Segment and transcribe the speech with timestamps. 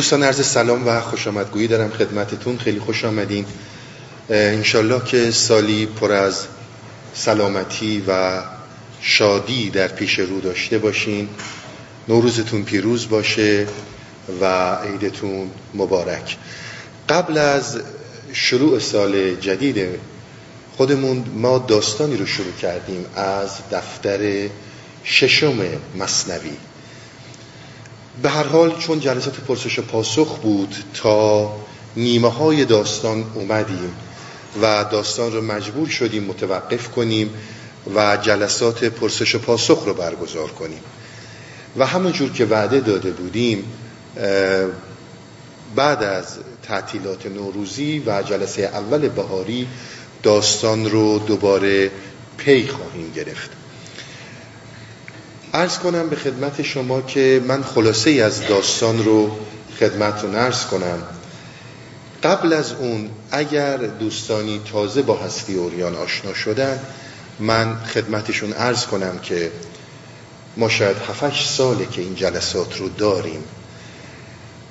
[0.00, 2.58] دوستان عرض سلام و خوش آمدگویی دارم خدمتتون.
[2.58, 3.44] خیلی خوش آمدین.
[4.30, 6.46] انشالله که سالی پر از
[7.14, 8.42] سلامتی و
[9.00, 11.28] شادی در پیش رو داشته باشین.
[12.08, 13.66] نوروزتون پیروز باشه
[14.40, 16.36] و عیدتون مبارک.
[17.08, 17.80] قبل از
[18.32, 19.88] شروع سال جدید
[20.76, 24.48] خودمون ما داستانی رو شروع کردیم از دفتر
[25.04, 25.58] ششم
[25.98, 26.69] مصنوی.
[28.22, 31.52] به هر حال چون جلسات پرسش و پاسخ بود تا
[31.96, 33.94] نیمه های داستان اومدیم
[34.62, 37.30] و داستان رو مجبور شدیم متوقف کنیم
[37.94, 40.80] و جلسات پرسش و پاسخ رو برگزار کنیم.
[41.76, 43.64] و همونجور که وعده داده بودیم
[45.76, 46.26] بعد از
[46.62, 49.66] تعطیلات نوروزی و جلسه اول بهاری
[50.22, 51.90] داستان رو دوباره
[52.36, 53.59] پی خواهیم گرفت.
[55.54, 59.30] ارز کنم به خدمت شما که من خلاصه از داستان رو
[59.80, 61.02] خدمتتون ارز کنم.
[62.22, 66.80] قبل از اون اگر دوستانی تازه با هستی اوریان آشنا شدن
[67.38, 69.50] من خدمتشون ارز کنم که
[70.56, 73.44] ما شاید 7 ساله که این جلسات رو داریم.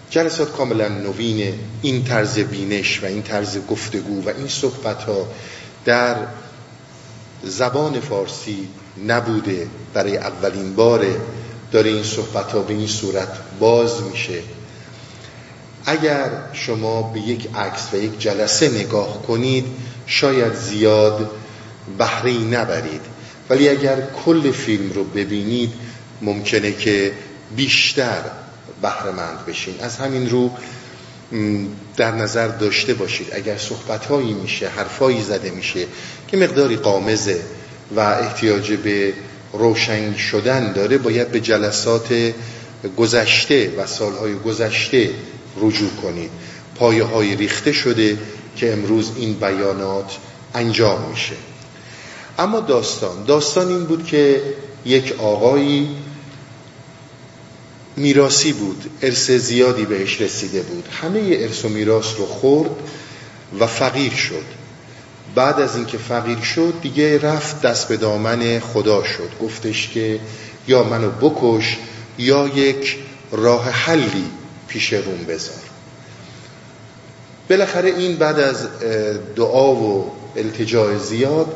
[0.09, 5.27] جلسات کاملا نوینه این طرز بینش و این طرز گفتگو و این صحبت ها
[5.85, 6.15] در
[7.43, 8.67] زبان فارسی
[9.07, 11.15] نبوده برای اولین باره
[11.71, 14.39] داره این صحبت ها به این صورت باز میشه.
[15.85, 19.65] اگر شما به یک عکس و یک جلسه نگاه کنید
[20.05, 21.31] شاید زیاد
[21.97, 23.01] بهره نبرید.
[23.49, 25.73] ولی اگر کل فیلم رو ببینید
[26.21, 27.11] ممکنه که
[27.55, 28.21] بیشتر
[28.81, 29.73] بهرهمند بشین.
[29.81, 30.51] از همین رو
[31.97, 33.27] در نظر داشته باشید.
[33.33, 35.85] اگر صحبتهایی میشه حرفایی زده میشه
[36.27, 37.41] که مقداری قامزه
[37.95, 39.13] و احتیاج به
[39.53, 42.33] روشنگ شدن داره باید به جلسات
[42.97, 45.09] گذشته و سالهای گذشته
[45.61, 46.29] رجوع کنید
[46.75, 48.17] پایه های ریخته شده
[48.55, 50.17] که امروز این بیانات
[50.53, 51.35] انجام میشه.
[52.39, 53.23] اما داستان.
[53.23, 54.41] داستان این بود که
[54.85, 55.89] یک آقایی
[57.97, 60.83] میراسی بود ارث زیادی بهش رسیده بود.
[61.01, 62.71] همه ارث و میراث رو خورد
[63.59, 64.58] و فقیر شد.
[65.35, 69.29] بعد از اینکه فقیر شد دیگه رفت دست به دامن خدا شد.
[69.41, 70.19] گفتش که
[70.67, 71.77] یا منو بکش
[72.17, 72.97] یا یک
[73.31, 74.25] راه حلی
[74.67, 75.55] پیش روم بذار.
[77.49, 78.67] بالاخره این بعد از
[79.35, 81.55] دعا و التجاع زیاد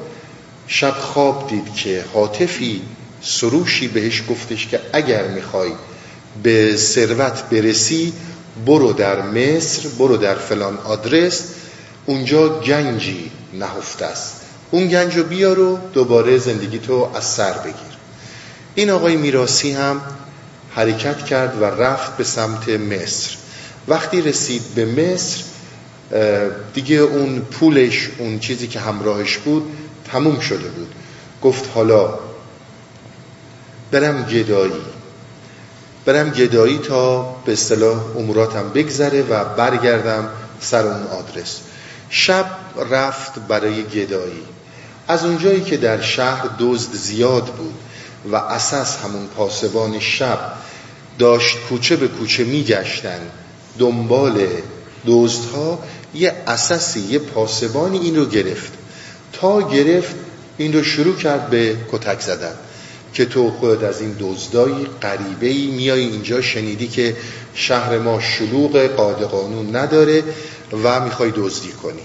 [0.68, 2.82] شب خواب دید که حاطفی
[3.22, 5.72] سروشی بهش گفتش که اگر می‌خوای
[6.44, 8.14] به ثروت برسی
[8.66, 11.44] برو در مصر برو در فلان آدرس
[12.06, 13.32] اونجا گنجی.
[13.54, 14.36] نهفته است.
[14.72, 17.94] اون گنج رو بیار و دوباره زندگی تو از سر بگیر.
[18.76, 20.02] این آقای میراسی هم
[20.76, 23.36] حرکت کرد و رفت به سمت مصر.
[23.88, 25.44] وقتی رسید به مصر
[26.74, 29.64] دیگه اون پولش اون چیزی که همراهش بود
[30.12, 30.96] تموم شده بود.
[31.42, 32.20] گفت حالا
[33.92, 34.82] برم گدایی.
[36.06, 41.62] برم گدایی تا به اصطلاح اموراتم بگذره و برگردم سر اون آدرس.
[42.16, 42.46] شب
[42.92, 44.44] رفت برای گدایی.
[45.08, 47.74] از اونجایی که در شهر دزد زیاد بود
[48.32, 50.40] و اساس همون پاسبان شب
[51.20, 53.20] داشت کوچه به کوچه میگشتن
[53.80, 54.48] دنبال
[55.08, 55.80] دزدها
[56.14, 58.74] یه اساسی یه پاسبانی این رو گرفت.
[59.34, 60.16] تا گرفت
[60.58, 62.54] این رو شروع کرد به کتک زدن
[63.14, 67.16] که تو خود از این دزدایی غریبه ای میای اینجا شنیدی که
[67.54, 70.24] شهر ما شلوغ قاد قانون نداره.
[70.84, 72.02] و می‌خوای دزدی کنی.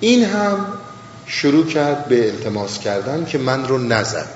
[0.00, 0.66] این هم
[1.26, 4.26] شروع کرد به التماس کردن که من رو نزن.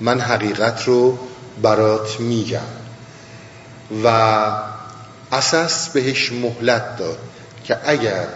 [0.00, 1.18] من حقیقت رو
[1.62, 2.60] برات میگم.
[4.04, 4.08] و
[5.32, 7.18] اساس بهش مهلت داد
[7.64, 8.26] که اگر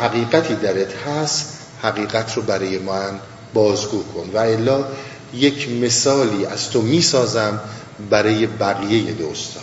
[0.00, 3.20] حقیقتی درت هست حقیقت رو برای من
[3.54, 4.30] بازگو کن.
[4.34, 4.84] و الا
[5.34, 7.60] یک مثالی از تو می‌سازم
[8.10, 9.62] برای بقیه دوستان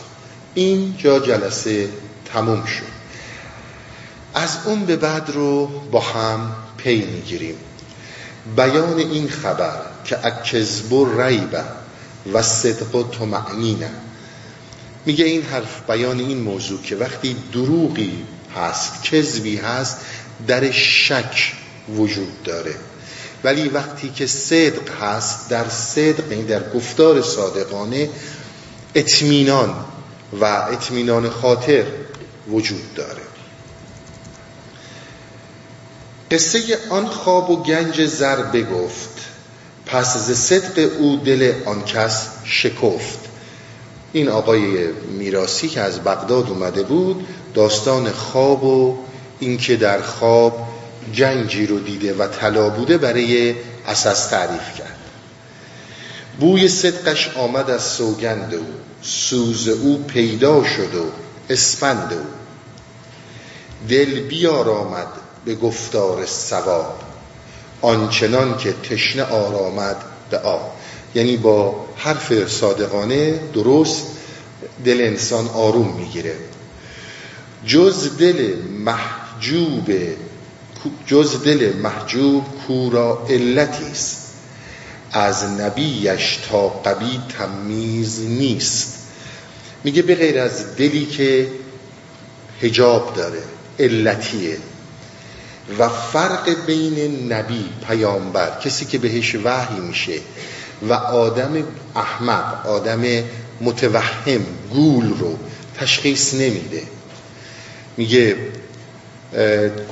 [0.53, 1.89] این جا جلسه
[2.33, 2.88] تموم شد.
[4.33, 7.55] از اون به بعد رو با هم پی می‌گیریم.
[8.55, 11.63] بیان این خبر که اکذب و ریبه
[12.33, 13.89] و صدق و تمعنینه
[15.05, 19.97] میگه این حرف بیان این موضوع که وقتی دروغی هست کذبی هست
[20.47, 21.53] در شک
[21.95, 22.75] وجود داره.
[23.43, 28.09] ولی وقتی که صدق هست در صدق این یعنی در گفتار صادقانه
[28.95, 29.75] اطمینان
[30.41, 31.85] و اطمینان خاطر
[32.49, 33.28] وجود داره.
[36.31, 39.09] قصه آن خواب و گنج زر بگفت.
[39.85, 43.19] پس ز صدق او دل آن کس شکفت.
[44.13, 44.87] این آقای
[45.17, 48.97] میراسی که از بغداد اومده بود داستان خواب و
[49.39, 50.67] اینکه در خواب
[51.13, 53.55] جنگی رو دیده و طلا بوده برای
[53.87, 54.97] اساس تعریف کرد.
[56.39, 58.65] بوی صدقش آمد از سوگند او
[59.01, 61.05] سوز او پیدا شد و
[61.49, 62.25] اسپند او.
[63.89, 65.07] دل بیار آمد
[65.45, 66.99] به گفتار سواب
[67.81, 69.95] آنچنان که تشنه آرامد
[70.29, 70.71] به آب
[71.15, 74.07] یعنی با حرف صادقانه درست
[74.85, 76.35] دل انسان آروم می‌گیره.
[77.65, 78.55] جز دل
[78.85, 79.91] محجوب
[81.07, 84.25] جز دل محجوب کورا علتی است.
[85.11, 88.95] از نبیش تا قبی تمیز نیست.
[89.83, 91.47] میگه به غیر از دلی که
[92.61, 93.43] هجاب داره
[93.79, 94.57] علتیه.
[95.77, 100.19] و فرق بین نبی پیامبر کسی که بهش وحی میشه
[100.89, 101.63] و آدم
[101.95, 103.01] احمق آدم
[103.61, 105.37] متوهم گول رو
[105.77, 106.81] تشخیص نمیده.
[107.97, 108.35] میگه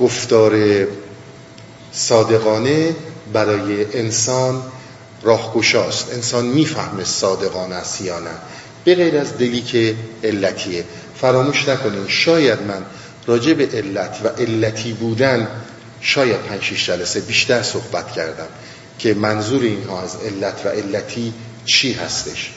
[0.00, 0.56] گفتار
[1.92, 2.94] صادقانه
[3.32, 4.62] برای انسان
[5.22, 6.12] راهگشاست.
[6.12, 8.30] انسان می‌فهمه صادقانه است یا نه.
[8.84, 9.94] به غیر از دلی که
[10.24, 10.84] علتیه.
[11.20, 12.82] فراموش نکنین شاید من
[13.26, 15.48] راجع به علت و علتی بودن
[16.00, 18.48] شاید پنج شیش جلسه بیشتر صحبت کردم
[18.98, 21.32] که منظور اینها از علت و علتی
[21.64, 22.52] چی هستش.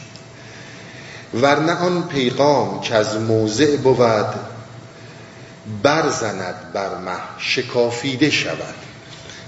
[1.33, 4.35] ورنه آن پیغام که از موضع بود
[5.83, 8.75] برزند بر مه شکافیده شود.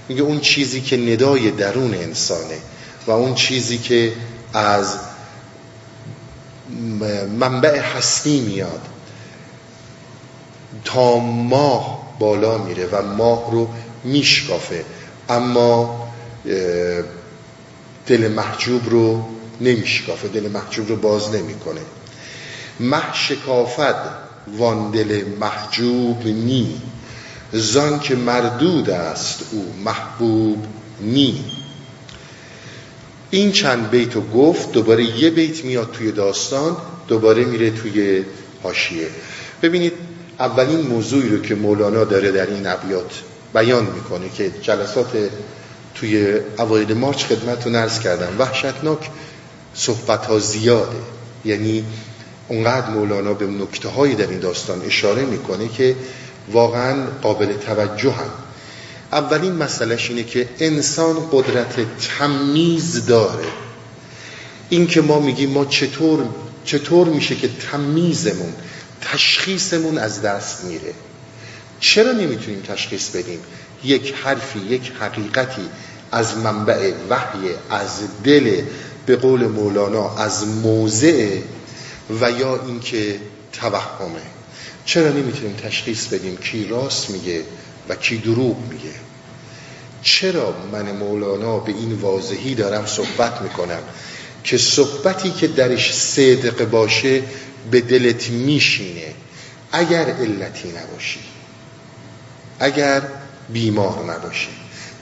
[0.08, 2.58] میگه اون چیزی که ندای درون انسانه
[3.06, 4.12] و اون چیزی که
[4.54, 4.96] از
[7.38, 8.80] منبع هستی میاد
[10.84, 13.68] تا ماه بالا میره و ماه رو
[14.04, 14.84] میشکافه.
[15.28, 16.08] اما
[18.06, 19.28] دل محجوب رو
[19.60, 21.80] نمیشکافه دل محجوب رو باز نمی‌کنه.
[22.80, 24.24] مح شکافت
[24.58, 26.82] وان دل محجوب نی.
[27.52, 30.66] زان که مردود است او محبوب
[31.00, 31.44] نی.
[33.30, 36.76] این چند بیت رو گفت دوباره یه بیت میاد توی داستان
[37.08, 38.24] دوباره میره توی
[38.62, 39.06] حاشیه.
[39.62, 39.92] ببینید
[40.38, 43.22] اولین موضوعی رو که مولانا داره در این ابیات
[43.54, 45.30] بیان می‌کنه که جلسات
[45.94, 48.38] توی اوایل مارچ خدمت رو نرز کردم.
[48.38, 49.10] وحشتناک
[49.74, 50.96] صحبت ها زیاده.
[51.44, 51.84] یعنی
[52.48, 55.96] اونقدر مولانا به نکته هایی در این داستان اشاره می‌کنه که
[56.52, 58.30] واقعا قابل توجه هم
[59.12, 61.86] اولین مسئلهش اینه که انسان قدرت
[62.18, 63.48] تمیز داره.
[64.68, 66.26] این که ما میگیم ما چطور
[66.64, 68.52] چطور میشه که تمیزمون
[69.00, 70.92] تشخیصمون از دست میره؟
[71.86, 73.40] چرا نمی‌تونیم تشخیص بدیم
[73.84, 75.68] یک حرفی یک حقیقتی
[76.12, 77.90] از منبع وحی از
[78.24, 78.62] دل
[79.06, 81.38] به قول مولانا از موضع
[82.20, 83.20] و یا اینکه
[83.52, 84.22] توهمه؟
[84.84, 87.42] چرا نمی‌تونیم تشخیص بدیم کی راست میگه
[87.88, 88.94] و کی دروغ میگه؟
[90.02, 93.82] چرا من مولانا به این واضحی دارم صحبت می‌کنم
[94.44, 97.22] که صحبتی که درش صدق باشه
[97.70, 99.14] به دلت میشینه
[99.72, 101.33] اگر علتی نباشی؟
[102.58, 103.02] اگر
[103.48, 104.48] بیمار نباشی.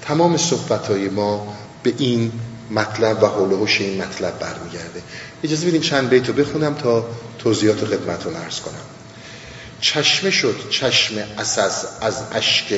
[0.02, 2.32] تمام صحبت های ما به این
[2.70, 5.02] مطلب و حول این مطلب برمیگرده.
[5.44, 7.06] اجازه بدیم چند بیتو بخونم تا
[7.38, 8.74] توضیحات خدمت رو نرس کنم.
[9.80, 12.74] چشمه شد چشم اساس از اشک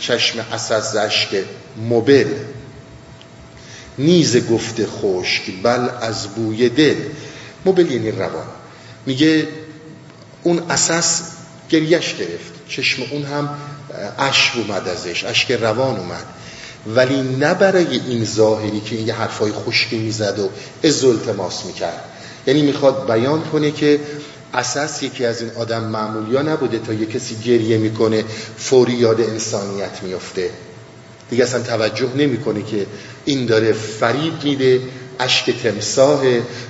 [0.00, 1.44] چشم اساس اشک
[1.76, 2.34] مبل.
[3.98, 6.96] نیز گفته خشک بل از بوی دل.
[7.66, 8.46] مبل یعنی روان.
[9.06, 9.48] میگه
[10.42, 11.22] اون اساس
[11.70, 12.52] گریش گرفت.
[12.68, 13.58] چشم اون هم
[14.18, 16.24] اشک اومد ازش اشک روان اومد.
[16.86, 20.50] ولی نه برای این ظاهری که این یه حرفای خشکی می‌زد و
[20.86, 22.04] از التماس می‌کرد.
[22.46, 24.00] یعنی می‌خواد بیان کنه که
[24.54, 28.24] اساس یکی از این آدم معمولیا نبوده تا یه کسی گریه می‌کنه
[28.56, 30.50] فوری یاد انسانیت میفته
[31.30, 32.86] دیگه اصلا توجه نمی‌کنه که
[33.24, 34.80] این داره فریب میده
[35.20, 36.22] اشک تمساه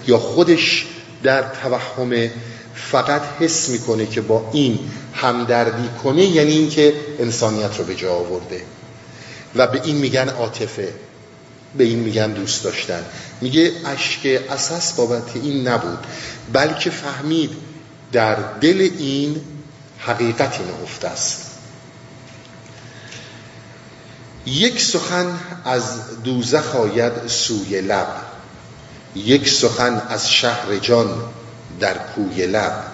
[0.07, 0.87] یا خودش
[1.23, 2.31] در توهم
[2.91, 4.79] فقط حس می‌کنه که با این
[5.15, 8.63] همدردی کنه یعنی اینکه انسانیت رو به جا آورده.
[9.55, 10.95] و به این میگن عاطفه.
[11.77, 13.05] به این میگن دوست داشتن.
[13.41, 15.99] میگه اشک اساس بابت این نبود.
[16.53, 17.51] بلکه فهمید
[18.13, 19.41] در دل این
[19.99, 21.45] حقیقتی نهفته است.
[24.47, 25.83] یک سخن از
[26.25, 28.07] دوزخ آید سوی لب.
[29.17, 31.23] یک سخن از شهر جان.
[31.81, 32.85] در کوی لب.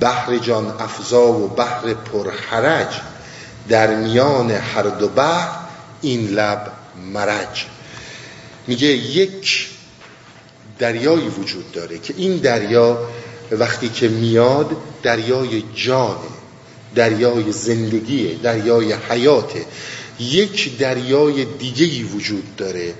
[0.00, 3.00] بحر جان افزا و بحر پرحرج
[3.68, 5.58] در میان هر دو بحر
[6.02, 6.72] این لب
[7.12, 7.66] مرج.
[8.66, 9.68] میگه یک
[10.78, 12.98] دریایی وجود داره که این دریا
[13.50, 16.18] وقتی که میاد دریای جانه
[16.94, 19.66] دریای زندگیه دریای حیاته
[20.20, 22.94] یک دریای دیگهی وجود داره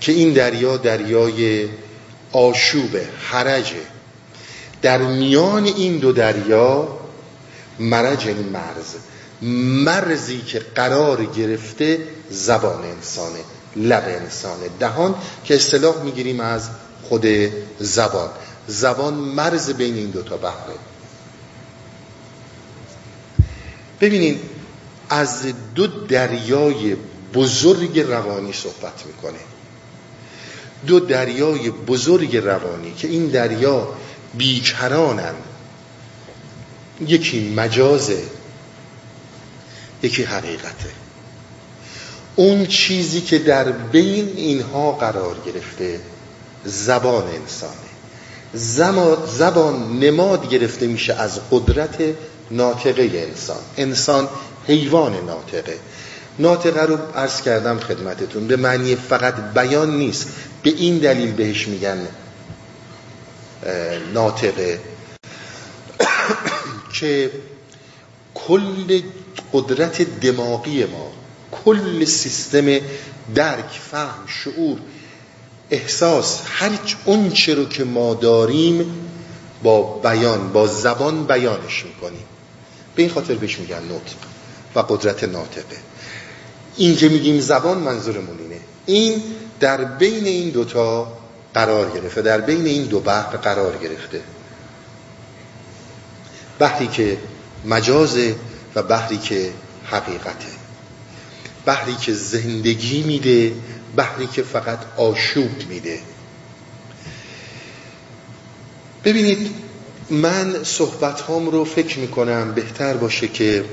[0.00, 1.68] که این دریا دریای
[2.32, 2.96] آشوب
[3.30, 3.82] حرجه
[4.82, 6.98] در میان این دو دریا
[7.78, 8.94] مرج یعنی مرز.
[9.84, 11.98] مرزی که قرار گرفته
[12.30, 13.38] زبان انسانه
[13.76, 14.68] لب انسانه.
[14.80, 16.68] دهان که اصطلاح می‌گیریم از
[17.08, 17.26] خود
[17.78, 18.30] زبان.
[18.66, 20.74] زبان مرز بین این دوتا بحره
[24.00, 24.40] ببینین
[25.10, 25.42] از
[25.74, 26.96] دو دریای
[27.34, 29.38] بزرگ روانی صحبت می‌کنه.
[30.86, 33.88] دو دریای بزرگ روانی که این دریا
[34.34, 35.44] بیکرانند.
[37.06, 38.22] یکی مجازه
[40.02, 40.90] یکی حقیقته.
[42.36, 46.00] اون چیزی که در بین اینها قرار گرفته
[46.64, 47.72] زبان انسانه.
[49.26, 51.96] زبان نماد گرفته میشه از قدرت
[52.50, 53.56] ناطقه انسان.
[53.76, 54.28] انسان
[54.66, 55.78] حیوان ناطقه.
[56.38, 60.28] ناطقه رو عرض کردم خدمتتون به معنی فقط بیان نیست.
[60.62, 62.08] به این دلیل بهش میگن
[64.14, 64.80] ناطقه.
[67.00, 67.30] که
[68.34, 69.00] کل
[69.52, 71.12] قدرت دماغی ما
[71.64, 72.78] کل سیستم
[73.34, 74.78] درک فهم شعور
[75.70, 76.70] احساس هر
[77.04, 79.08] اون رو که ما داریم
[79.62, 82.24] با بیان با زبان بیانش می‌کنیم.
[82.94, 84.14] به این خاطر بهش میگن نطق
[84.74, 85.76] و قدرت ناطقه.
[86.76, 88.60] این که میگیم زبان منظورمون اینه.
[88.86, 89.22] این
[89.60, 91.18] در بین این دوتا
[91.54, 94.20] قرار گرفته در بین این دو بحر قرار گرفته.
[96.58, 97.18] بحری که
[97.64, 98.34] مجازه
[98.74, 99.52] و بحری که
[99.84, 100.48] حقیقته.
[101.66, 103.52] بحری که زندگی میده
[103.96, 105.98] بحری که فقط آشوب میده.
[109.04, 109.50] ببینید
[110.10, 113.64] من صحبت هام رو فکر می‌کنم بهتر باشه که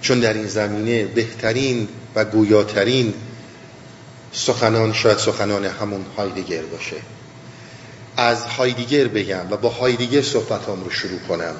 [0.00, 3.14] چون در این زمینه بهترین و گویاترین
[4.32, 6.96] سخنان شاید سخنان همون هایدگر باشه.
[8.16, 11.54] از هایدگر بگم و با هایدگر صحبت رو شروع کنم.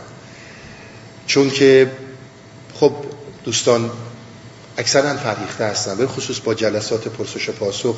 [1.27, 1.91] چون که
[2.75, 2.93] خب
[3.45, 3.91] دوستان
[4.79, 7.97] اکثرا فرهیخته هستن به خصوص با جلسات پرسش و پاسخ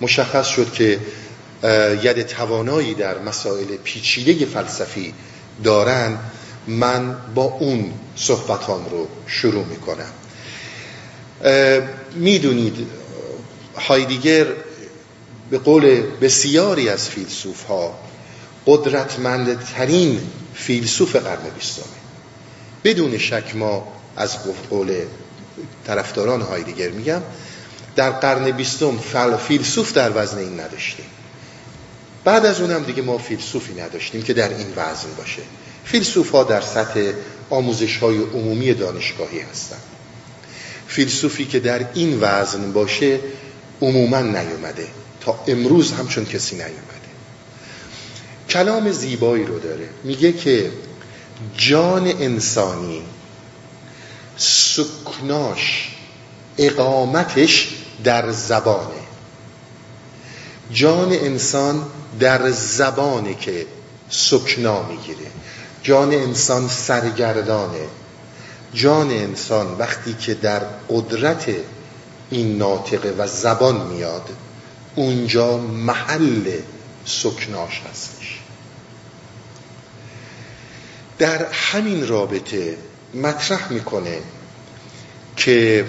[0.00, 1.00] مشخص شد که
[2.02, 5.14] ید توانایی در مسائل پیچیده فلسفی
[5.64, 6.18] دارن
[6.66, 10.12] من با اون صحبتام رو شروع می‌کنم.
[12.14, 12.86] می‌دونید
[13.78, 14.46] هایدیگر
[15.50, 17.98] به قول بسیاری از فیلسوف ها
[18.66, 20.20] قدرتمندترین
[20.54, 21.84] فیلسوف قرن بیستمه
[22.84, 24.36] بدون شک ما از
[24.70, 25.02] قول
[25.86, 27.22] طرفداران هایدگر میگم
[27.96, 28.98] در قرن بیستم
[29.48, 31.06] فیلسوف در وزن این نداشتیم.
[32.24, 35.42] بعد از اونم دیگه ما فیلسوفی نداشتیم که در این وزن باشه.
[35.84, 37.12] فیلسوف ها در سطح
[37.50, 39.76] آموزش های عمومی دانشگاهی هستن
[40.88, 43.20] فیلسوفی که در این وزن باشه
[43.82, 44.86] عموما نیومده.
[45.20, 47.08] تا امروز همچون کسی نیومده.
[48.50, 49.88] کلام زیبایی رو داره.
[50.04, 50.72] میگه که
[51.56, 53.02] جان انسانی
[54.36, 55.88] سکناش
[56.58, 57.68] اقامتش
[58.04, 58.88] در زبانه.
[60.72, 61.86] جان انسان
[62.20, 63.66] در زبانه که
[64.10, 65.30] سکنا می‌گیره.
[65.82, 67.86] جان انسان سرگردانه.
[68.74, 71.46] جان انسان وقتی که در قدرت
[72.30, 74.28] این ناطقه و زبان میاد
[74.94, 76.60] اونجا محل
[77.04, 78.40] سکناش هستش.
[81.18, 82.76] در همین رابطه
[83.14, 84.18] مطرح می‌کنه
[85.36, 85.86] که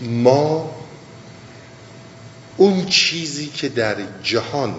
[0.00, 0.76] ما
[2.56, 4.74] اون چیزی که در جهان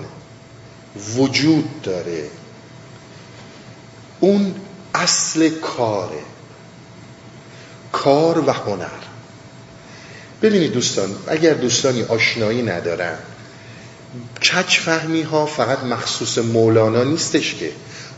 [1.16, 2.30] وجود داره
[4.20, 4.56] اون
[4.96, 6.22] اصل کاره.
[7.92, 9.08] کار و هنر.
[10.42, 13.18] ببینید دوستان اگر دوستانی آشنایی ندارن
[14.42, 17.72] کچ فهمی ها فقط مخصوص مولانا نیستش که.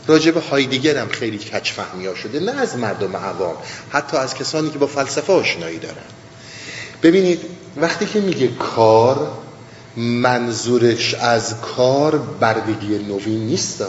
[0.06, 3.56] راجب هایدیگر هم خیلی کچ فهمی ها شده نه از مردم عوام
[3.90, 5.96] حتی از کسانی که با فلسفه آشنایی دارن.
[7.02, 7.40] ببینید
[7.76, 9.32] وقتی که میگه کار
[9.96, 13.84] منظورش از کار بردگی نوین نیست.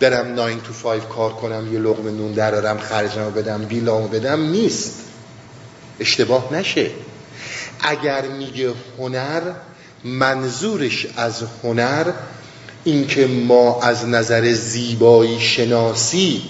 [0.00, 4.94] برم 9 تو 5 کار کنم یه لغم نون درارم خرجمو بدم بیلامو بدم نیست.
[6.00, 6.90] اشتباه نشه.
[7.80, 9.42] اگر میگه هنر
[10.04, 12.12] منظورش از هنر
[12.84, 16.42] اینکه ما از نظر زیبایی شناسی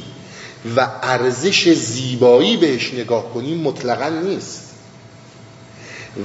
[0.77, 4.63] و ارزش زیبایی بهش نگاه کنیم مطلقا نیست.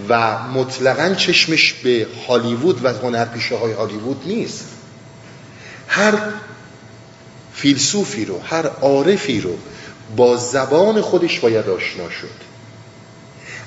[0.09, 4.67] و مطلقا چشمش به هالیوود و هنرپیشه های هالیوود نیست.
[5.87, 6.13] هر
[7.53, 9.57] فیلسوفی رو هر عارفی رو
[10.15, 12.51] با زبان خودش باید آشنا شد.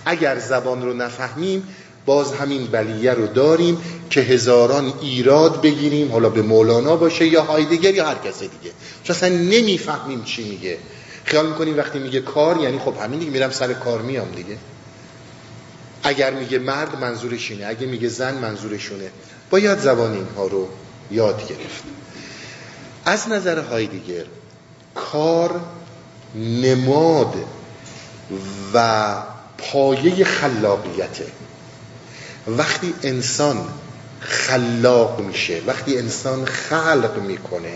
[0.04, 1.68] اگر زبان رو نفهمیم
[2.06, 3.78] باز همین بلیه رو داریم
[4.10, 8.74] که هزاران ایراد بگیریم حالا به مولانا باشه یا هایدگر یا هر کس دیگه.
[9.04, 10.78] چون اصلا نمی‌فهمیم چی میگه.
[11.24, 14.56] خیال می‌کنیم وقتی میگه کار یعنی خب همین دیگه میرم سر کار میام دیگه.
[16.02, 17.66] اگر میگه مرد منظورش اینه.
[17.66, 19.10] اگه میگه زن منظورشونه
[19.50, 20.68] باید زبان اینها رو
[21.10, 21.84] یاد گرفت.
[23.04, 24.24] از نظر هایدگر
[24.94, 25.60] کار
[26.34, 27.34] نماد
[28.74, 29.12] و
[29.58, 31.26] پایه خلاقیته.
[32.46, 33.68] وقتی انسان
[34.20, 37.72] خلاق میشه وقتی انسان خلق می‌کنه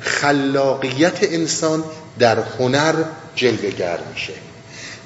[0.00, 1.84] خلاقیت انسان
[2.18, 2.94] در هنر
[3.34, 4.32] جلوگر میشه.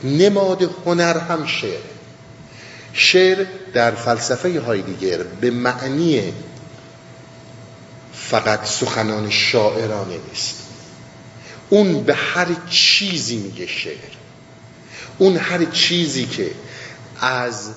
[0.05, 1.81] نماد هنر هم شعر.
[2.93, 6.33] شعر در فلسفه هایدگر به معنی
[8.31, 10.55] فقط سخنان شاعرانه نیست.
[11.71, 14.13] اون به هر چیزی میگه شعر.
[15.19, 16.51] اون هر چیزی که
[17.21, 17.69] از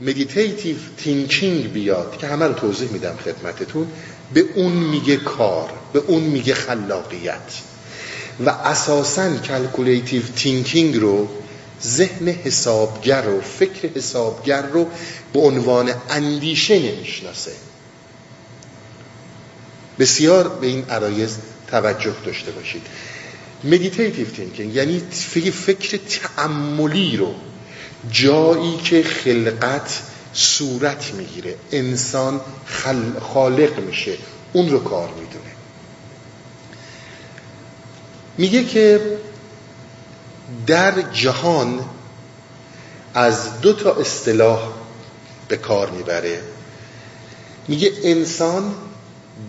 [0.00, 3.86] meditative thinking بیاد که همه رو توضیح میدم خدمتتون
[4.34, 7.52] به اون میگه کار به اون میگه خلاقیت.
[8.46, 11.28] و اساسا calculative thinking رو
[11.84, 14.86] ذهن حسابگر و فکر حسابگر رو
[15.32, 17.52] به عنوان اندیشه نمی‌شناسه.
[19.98, 21.38] بسیار به این عرایض
[21.70, 22.86] توجه داشته باشید.
[23.64, 25.00] meditative thinking یعنی
[25.50, 27.34] فکر تأملی رو
[28.10, 31.54] جایی که خلقت صورت می‌گیره.
[31.72, 32.40] انسان
[33.20, 34.16] خالق میشه
[34.52, 35.52] اون رو کار می‌دونه.
[38.38, 39.18] میگه که
[40.66, 41.80] در جهان
[43.14, 44.72] از دو تا اصطلاح
[45.48, 46.40] به کار می‌بره.
[47.68, 48.74] میگه انسان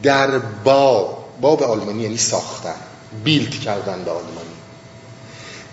[0.03, 2.75] در با با به آلمانی یعنی ساختن
[3.23, 4.53] بیلد کردن به آلمانی.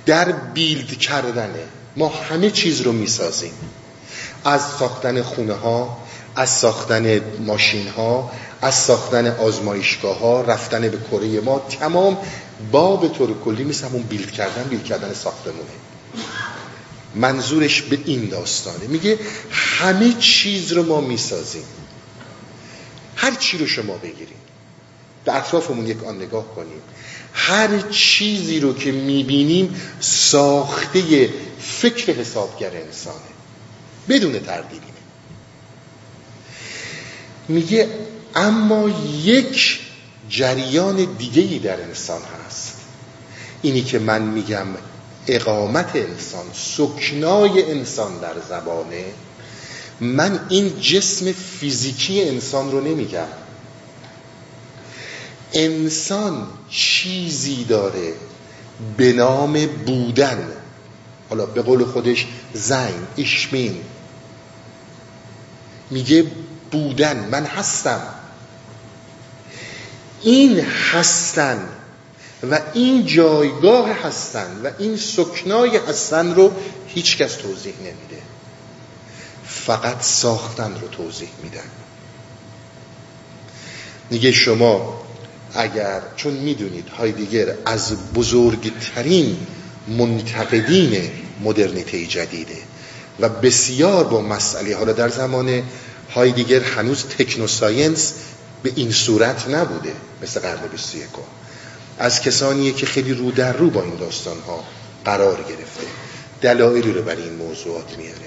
[0.06, 1.64] در بیلد کردنه
[1.96, 3.52] ما همه چیز رو می‌سازیم.
[4.44, 5.98] از ساختن خونه ها
[6.36, 8.30] از ساختن ماشین ها
[8.62, 12.18] از ساختن آزمایشگاه ها رفتن به کره ما تمام
[12.72, 15.60] با به طور کلی مثل همون بیلد کردن بیلد کردن ساختمونه.
[17.14, 18.86] منظورش به این داستانه.
[18.88, 19.18] میگه
[19.52, 21.64] همه چیز رو ما می‌سازیم.
[23.20, 24.40] هر چی رو شما بگیریم
[25.24, 26.82] به اطرافمون یک آن نگاه کنیم.
[27.32, 31.30] هر چیزی رو که می‌بینیم ساخته
[31.60, 33.30] فکر حسابگر انسانه.
[34.08, 34.86] بدون تردیدی.
[37.48, 37.88] میگه
[38.34, 38.88] اما
[39.24, 39.80] یک
[40.28, 42.76] جریان دیگهی در انسان هست.
[43.62, 44.66] اینی که من میگم
[45.26, 49.04] اقامت انسان سکنای انسان در زبانه
[50.00, 53.26] من این جسم فیزیکی انسان رو نمیگم.
[55.52, 58.12] انسان چیزی داره
[58.96, 60.48] به نام بودن.
[61.28, 63.80] حالا به قول خودش زین اشمین
[65.90, 66.26] میگه
[66.70, 68.00] بودن من هستم.
[70.22, 71.68] این هستن
[72.50, 76.52] و این جایگاه هستن و این سکنای هستن رو
[76.86, 78.22] هیچ کس توضیح نمیده.
[79.50, 81.68] فقط ساختن رو توضیح میدن.
[84.10, 85.02] میگه شما
[85.54, 89.36] اگر چون می‌دونید هایدگر از بزرگترین
[89.88, 91.10] منتقدین
[91.44, 92.56] مدرنیته جدیده
[93.20, 95.62] و بسیار با مسئله حالا در زمان
[96.14, 98.14] هایدگر هنوز تکنوساینس
[98.62, 101.04] به این صورت نبوده مثل قرن 21
[101.98, 104.64] از کسانیه که خیلی رو در رو با این داستان ها
[105.04, 105.86] قرار گرفته.
[106.40, 108.19] دلایلی رو برای این موضوعات میاره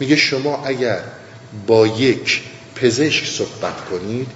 [0.00, 1.00] میگه شما اگر
[1.66, 2.42] با یک
[2.74, 4.26] پزشک صحبت کنید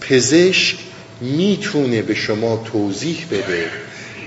[0.00, 0.78] پزشک
[1.20, 3.70] می‌تونه به شما توضیح بده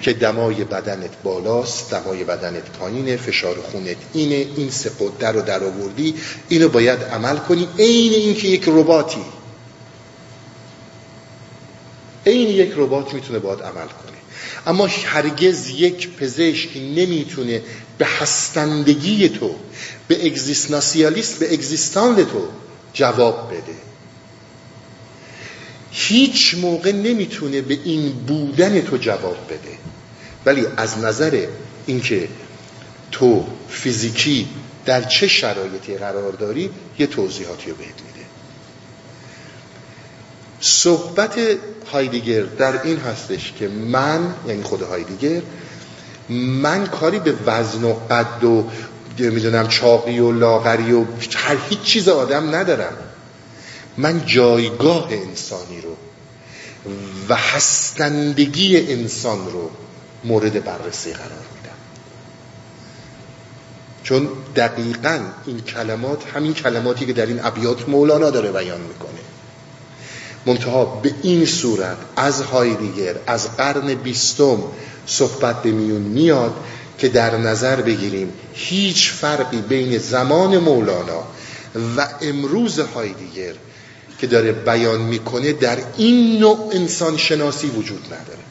[0.02, 5.64] که دمای بدنت بالاست دمای بدنت پایینه فشار خونت اینه این سه قدر رو در
[5.64, 6.16] آوردی
[6.50, 7.68] اینو باید عمل کنی.
[7.80, 9.22] عین اینکه یک رباتی.
[12.26, 14.18] عین یک ربات می‌تونه باید عمل کنه.
[14.68, 17.62] اما هرگز یک پزشک نمی‌تونه
[17.98, 19.56] به هستندگی تو
[20.08, 22.48] به اگزیستانسیالیست به اگزیستان تو
[22.94, 23.76] جواب بده.
[25.92, 29.78] هیچ موقع نمی‌تونه به این بودن تو جواب بده.
[30.46, 31.48] ولی از نظر
[31.86, 32.28] اینکه
[33.12, 34.48] تو فیزیکی
[34.86, 38.26] در چه شرایطی قرار داری یه توضیحاتی رو بهت میده.
[40.60, 41.40] صحبت
[41.92, 45.42] هایدگر در این هستش که من یعنی خود هایدگر
[46.30, 48.70] من کاری به وزن و قد و
[49.20, 52.94] می‌دونم چاقی و لاغری و هر هیچ چیز آدم ندارم.
[53.98, 55.96] من جایگاه انسانی رو
[57.30, 59.70] و هستندگی انسان رو
[60.24, 61.78] مورد بررسی قرار میدم.
[64.04, 69.20] چون دقیقا این کلمات همین کلماتی که در این ابیات مولانا داره بیان می‌کنه.
[70.46, 74.58] منتها به این صورت از هایدیگر از قرن بیستم
[75.06, 76.54] صحبت به میون میاد
[76.98, 81.24] که در نظر بگیریم هیچ فرقی بین زمان مولانا
[81.98, 83.54] و امروز هایدیگر
[84.20, 88.44] که داره بیان می‌کنه در این نوع انسان شناسی وجود نداره.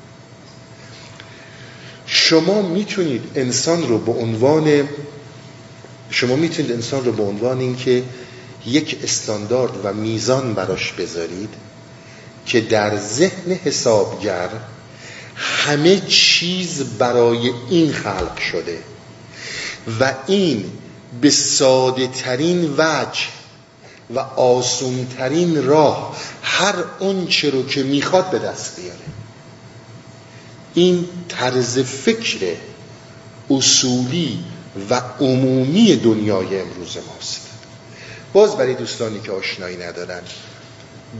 [2.06, 4.88] شما می‌تونید انسان رو به عنوان
[6.10, 8.02] شما می‌تونید انسان رو به عنوان اینکه
[8.66, 11.54] یک استاندارد و میزان براش بذارید
[12.46, 14.48] که در ذهن حسابگر
[15.36, 18.78] همه چیز برای این خلق شده
[20.00, 20.72] و این
[21.20, 23.20] به ساده ترین وجه
[24.14, 28.98] و آسون ترین راه هر اونچه رو که می‌خواد به دست بیاره.
[30.74, 32.56] این طرز فکر
[33.50, 34.44] اصولی
[34.90, 37.40] و عمومی دنیای امروز ماست.
[38.32, 40.20] باز برای دوستانی که آشنایی ندارن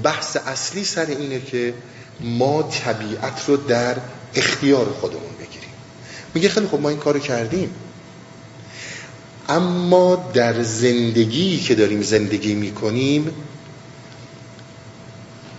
[0.03, 1.75] بحث اصلی سر اینه که
[2.21, 3.97] ما طبیعت رو در
[4.35, 5.71] اختیار خودمون بگیریم.
[6.35, 7.75] میگه خیلی خب ما این کارو کردیم.
[9.49, 13.31] اما در زندگی که داریم زندگی می‌کنیم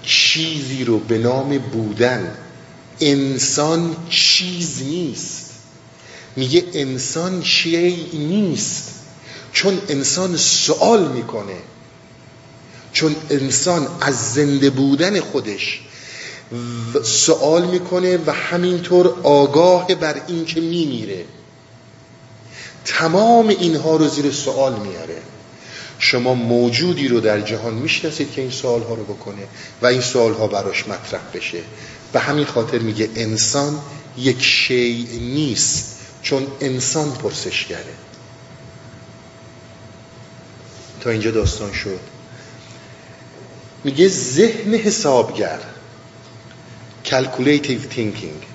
[0.03, 2.37] چیزی رو به نام بودن.
[3.01, 5.49] انسان چیز نیست.
[6.35, 8.89] میگه انسان شیعی نیست.
[9.53, 11.57] چون انسان سوال می‌کنه.
[12.93, 15.81] چون انسان از زنده بودن خودش
[17.03, 21.25] سوال می‌کنه و همینطور آگاه بر این که میمیره.
[22.85, 25.21] تمام اینها رو زیر سوال میاره
[25.99, 29.47] شما موجودی رو در جهان می‌شناسید که این سوال ها رو بکنه
[29.81, 31.61] و این سوال ها براش مطرح بشه.
[32.13, 33.79] به همین خاطر میگه انسان
[34.17, 37.93] یک شیء نیست چون انسان پرسشگره.
[41.01, 41.99] تا اینجا داستان شد.
[43.83, 45.59] میگه ذهن حسابگر.
[47.03, 48.45] Calculative thinking.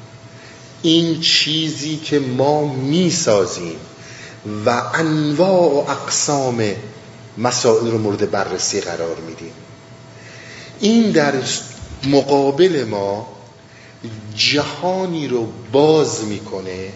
[0.83, 3.77] این چیزی که ما می‌سازیم
[4.67, 6.65] و انواع و اقسام
[7.39, 9.53] مسائل رو مورد بررسی قرار میدیم.
[10.81, 11.35] این در
[12.05, 13.29] مقابل ما
[14.37, 16.89] جهانی رو باز می‌کنه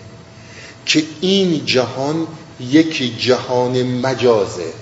[0.87, 2.27] که این جهان
[2.61, 4.73] یک جهان مجازه.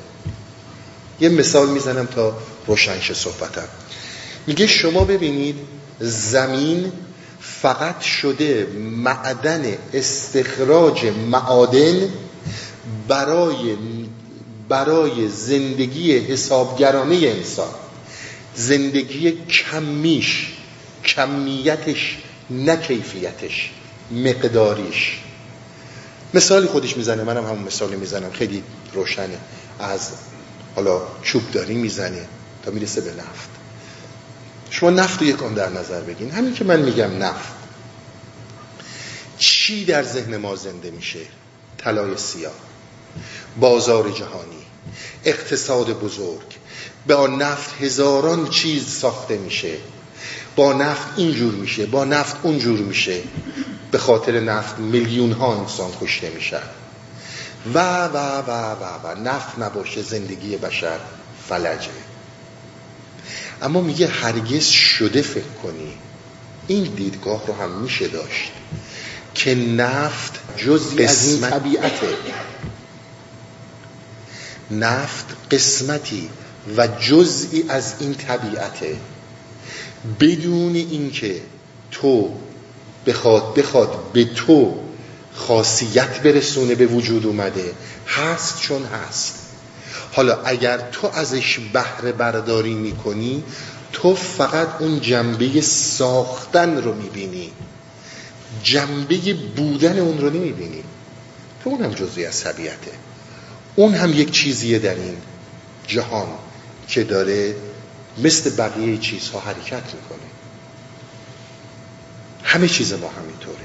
[1.21, 3.69] یه مثال می‌زنم تا روشنش صحبتم.
[4.47, 5.57] میگه شما ببینید
[6.01, 6.93] زمین
[7.41, 12.09] فقط شده معدن استخراج معادن
[13.09, 13.77] برای
[14.69, 17.75] برای زندگی حسابگرانه انسان.
[18.57, 20.53] زندگی کمیش
[21.05, 22.19] کمیتش
[22.51, 23.71] نه کیفیتش
[24.11, 25.21] مقداریش.
[26.35, 29.39] مثالی خودش می‌زنه منم همون مثالی می‌زنم خیلی روشنه.
[29.79, 30.11] از
[30.77, 32.27] حالا چوب داری می‌زنه
[32.65, 33.60] تا می‌رسه به نفت.
[34.71, 37.53] شما نفت رو یکم در نظر بگین همین که من میگم نفت.
[39.39, 41.21] چی در ذهن ما زنده میشه؟
[41.79, 42.53] طلای سیاه.
[43.61, 44.67] بازار جهانی.
[45.25, 46.57] اقتصاد بزرگ.
[47.17, 49.77] آن نفت هزاران چیز ساخته میشه.
[50.57, 53.21] با نفت اینجور میشه با نفت اونجور میشه.
[53.91, 56.63] به خاطر نفت میلیون ها انسان کشته میشن.
[57.75, 60.99] و و و و و نفت نباشه زندگی بشر
[61.49, 62.10] فلجه.
[63.63, 65.93] اما میگه هرگز شده فکر کنی.
[66.67, 68.53] این دیدگاه رو هم میشه داشت
[69.35, 72.09] که نفت جزی از این طبیعته.
[74.71, 76.29] نفت قسمتی
[76.77, 78.97] و جزئی از این طبیعته.
[80.21, 81.41] بدون اینکه
[81.91, 82.31] تو
[83.07, 84.77] بخواد بخواد به تو
[85.35, 87.75] خاصیت برسونه به وجود اومده
[88.07, 89.50] هست چون هست.
[90.13, 93.45] حالا اگر تو ازش بهره برداری می‌کنی
[93.93, 97.53] تو فقط اون جنبه ساختن رو می‌بینی.
[98.63, 100.85] جنبه بودن اون رو نمی‌بینی.
[101.65, 102.93] تو اون هم جزئی از طبیعته.
[103.77, 105.17] اون هم یک چیزیه در این
[105.87, 106.29] جهان
[106.89, 107.57] که داره
[108.19, 110.31] مثل بقیه چیزها حرکت می‌کنه.
[112.45, 113.57] همه چیز ما همینطوره.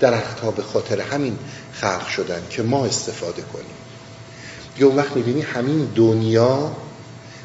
[0.00, 1.38] درختها به خاطر همین
[1.72, 3.81] خلق شدن که ما استفاده کنیم.
[4.78, 6.72] یه وقت می‌بینی همین دنیا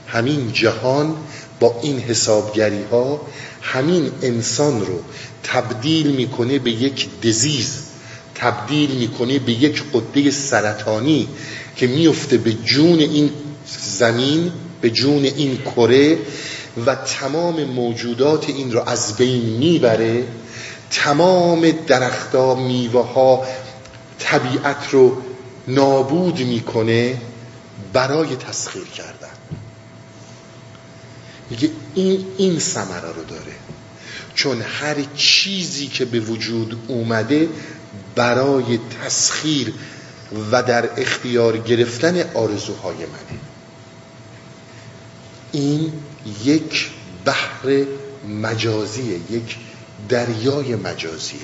[0.08, 1.16] همین جهان
[1.60, 3.22] با این حسابگری ها
[3.62, 5.00] همین انسان رو
[5.44, 7.84] تبدیل می‌کنه به یک دزیز
[8.36, 11.28] تبدیل می‌کنه به یک قده سرطانی
[11.76, 13.30] که میفته به جون این
[13.98, 16.18] زمین به جون این کره
[16.86, 20.24] و تمام موجودات این رو از بین می‌بره.
[20.92, 23.44] تمام درختها میوه ها
[24.20, 25.18] طبیعت رو
[25.68, 27.22] نابود می‌کنه
[27.94, 29.38] برای تسخیر کردن.
[31.50, 33.54] میگه این این ثمره رو داره.
[34.36, 37.50] چون هر چیزی که به وجود اومده
[38.16, 39.74] برای تسخیر
[40.52, 43.40] و در اختیار گرفتن آرزوهای منه.
[45.52, 45.94] این
[46.44, 46.92] یک
[47.26, 47.86] بحر
[48.42, 49.58] مجازیه یک
[50.10, 51.40] دریای مجازیه.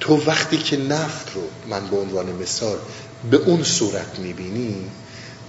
[0.00, 2.78] تو وقتی که نفت رو من به عنوان مثال
[3.30, 4.76] به اون صورت می‌بینی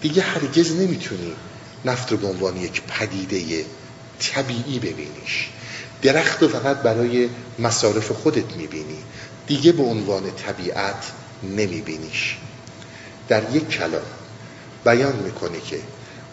[0.02, 1.34] دیگه هرگز نمی‌تونی
[1.86, 3.66] نفت رو به عنوان یک پدیده
[4.20, 5.50] طبیعی ببینیش.
[6.02, 8.98] درخت رو فقط برای مصارف خودت می‌بینی
[9.48, 11.12] دیگه به عنوان طبیعت
[11.44, 12.38] نمیبینیش.
[13.28, 14.02] در یک کلام
[14.86, 15.80] بیان می‌کنه که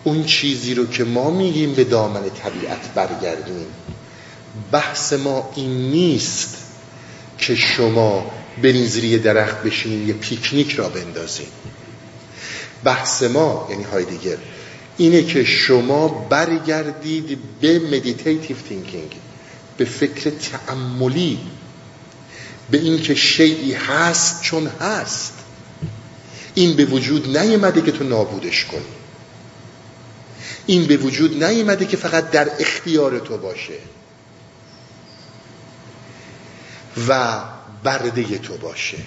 [0.04, 3.66] اون چیزی رو که ما میگیم به دامن طبیعت برگردیم
[4.72, 6.56] بحث ما این نیست
[7.38, 8.30] که شما
[8.62, 11.46] برین زیر درخت بشینید یه پیکنیک را بندازین.
[12.84, 14.36] بحث ما یعنی هایدگر
[14.96, 19.14] اینه که شما برگردید به meditative thinking
[19.76, 21.38] به فکر تأملی
[22.70, 25.34] به اینکه شیئی هست چون هست.
[26.54, 28.80] این به وجود نیومده که تو نابودش کنی.
[30.66, 33.78] این به وجود نیومده که فقط در اختیار تو باشه.
[37.08, 37.40] و
[37.84, 38.98] برده تو باشه.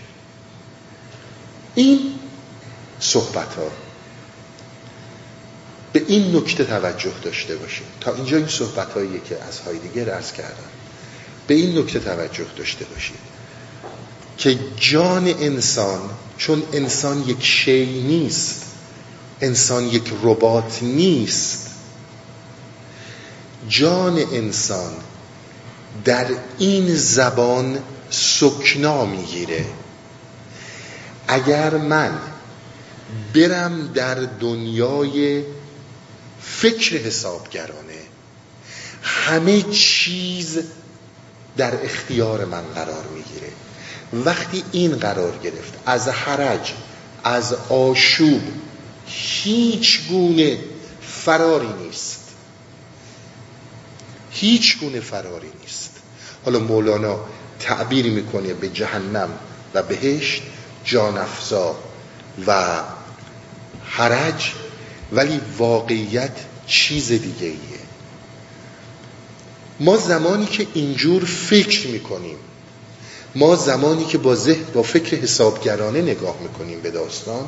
[1.76, 2.00] این
[3.00, 3.72] صحبت ها
[5.94, 7.88] به این نکته توجه داشته باشیم.
[8.02, 10.70] تا اینجا این صحبت هایی که از هایدگر ارز کردم
[11.48, 13.36] به این نکته توجه داشته باشید
[14.38, 16.00] که جان انسان
[16.38, 18.62] چون انسان یک شی نیست
[19.42, 21.70] انسان یک ربات نیست
[23.70, 24.94] جان انسان
[26.06, 26.28] در
[26.60, 29.66] این زبان سکنا می‌گیره.
[31.28, 32.20] اگر من
[33.34, 35.44] برم در دنیای
[36.42, 38.02] فکر حسابگرانه
[39.02, 40.60] همه چیز
[41.58, 43.52] در اختیار من قرار می‌گیره.
[44.14, 46.74] وقتی این قرار گرفت از حرج
[47.24, 48.42] از آشوب
[49.08, 50.60] هیچ گونه
[51.02, 52.22] فراری نیست.
[54.32, 55.92] هیچ گونه فراری نیست.
[56.46, 57.20] حالا مولانا
[57.60, 59.30] تعبیر می‌کنه به جهنم
[59.74, 60.42] و بهشت
[60.84, 61.76] جانفزا
[62.48, 62.82] و
[63.86, 64.52] حرج
[65.12, 66.38] ولی واقعیت
[66.68, 67.86] چیز دیگه ایه.
[69.80, 72.38] ما زمانی که اینجور فکر می‌کنیم
[73.36, 77.48] ما زمانی که با ذهن با فکر حسابگرانه نگاه می‌کنیم به داستان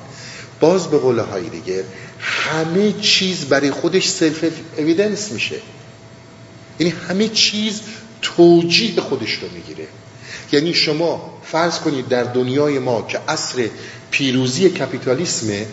[0.60, 1.84] باز به قول های دیگه
[2.20, 4.46] همه چیز برای خودش سلف
[4.78, 5.56] اویدنس میشه.
[6.80, 7.82] یعنی همه چیز
[8.22, 9.88] توجیه خودش رو می‌گیره.
[10.52, 13.70] یعنی شما فرض کنید در دنیای ما که عصر
[14.12, 15.68] پیروزی کپیتالیسمه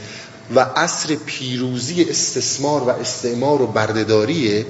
[0.55, 4.67] و عصر پیروزی استثمار و استعمار و بردهداریه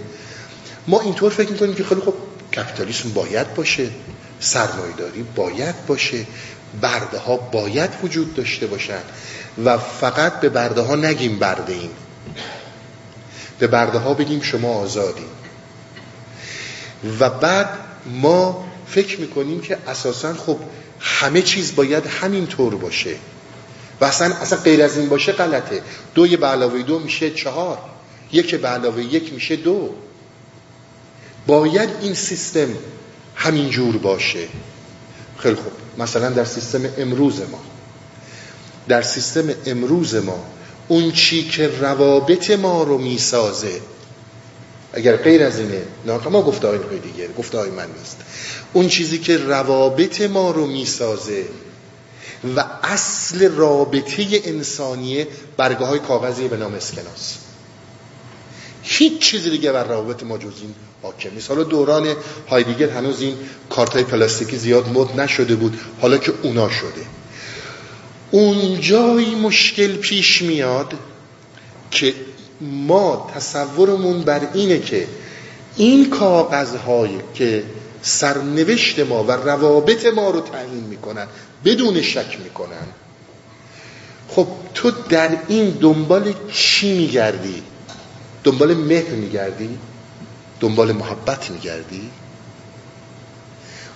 [0.87, 2.15] ما اینطور فکر می‌کنیم که خیلی خب
[2.57, 3.89] کپیتالیسم باید باشه
[4.41, 6.27] سرمایداری باید باشه
[6.81, 9.03] برده ها باید وجود داشته باشن
[9.65, 11.91] و فقط به برده ها نگیم برده این
[13.59, 15.29] به برده ها بگیم شما آزادیم
[17.21, 17.69] و بعد
[18.07, 20.59] ما فکر می‌کنیم که اساسا خب
[21.01, 23.17] همه چیز باید همین طور باشه.
[24.01, 25.83] و اصلا, اصلا غیر از این باشه غلطه.
[26.15, 27.79] دوی به علاوه دو میشه چهار.
[28.33, 29.95] یک به علاوه یک میشه دو.
[31.47, 32.69] باید این سیستم
[33.35, 34.49] همین جور باشه.
[35.39, 35.73] خیلی خوب.
[35.99, 37.61] مثلا در سیستم امروز ما.
[38.89, 40.45] در سیستم امروز ما
[40.89, 43.81] اون چی که روابط ما رو می‌سازه
[44.95, 48.17] اگر غیر از اینه نه ما گفته های دیگه گفته های من نیست.
[48.73, 51.45] اون چیزی که روابط ما رو می‌سازه
[52.57, 57.35] و اصل رابطه انسانیه برگاه های کاغذی به نام اسکناس.
[58.83, 61.49] هیچ چیزی دیگه بر روابط ما جز این حاکم نیست.
[61.51, 62.17] حالا دوران
[62.49, 63.37] هایدیگر هنوز این
[63.71, 67.07] کارت های پلاستیکی زیاد مد نشده بود حالا که اونا شده.
[68.31, 70.95] اونجایی مشکل پیش میاد
[71.91, 72.15] که
[72.61, 75.09] ما تصورمون بر اینه که
[75.77, 77.65] این کاغذهایی که
[78.03, 81.27] سرنوشت ما و روابط ما رو تعیین می‌کنن
[81.65, 82.87] بدون شک می‌کنن
[84.29, 87.63] خب تو در این دنبال چی میگردی؟
[88.45, 89.79] دنبال مهر میگردی؟
[90.61, 92.11] دنبال محبت میگردی؟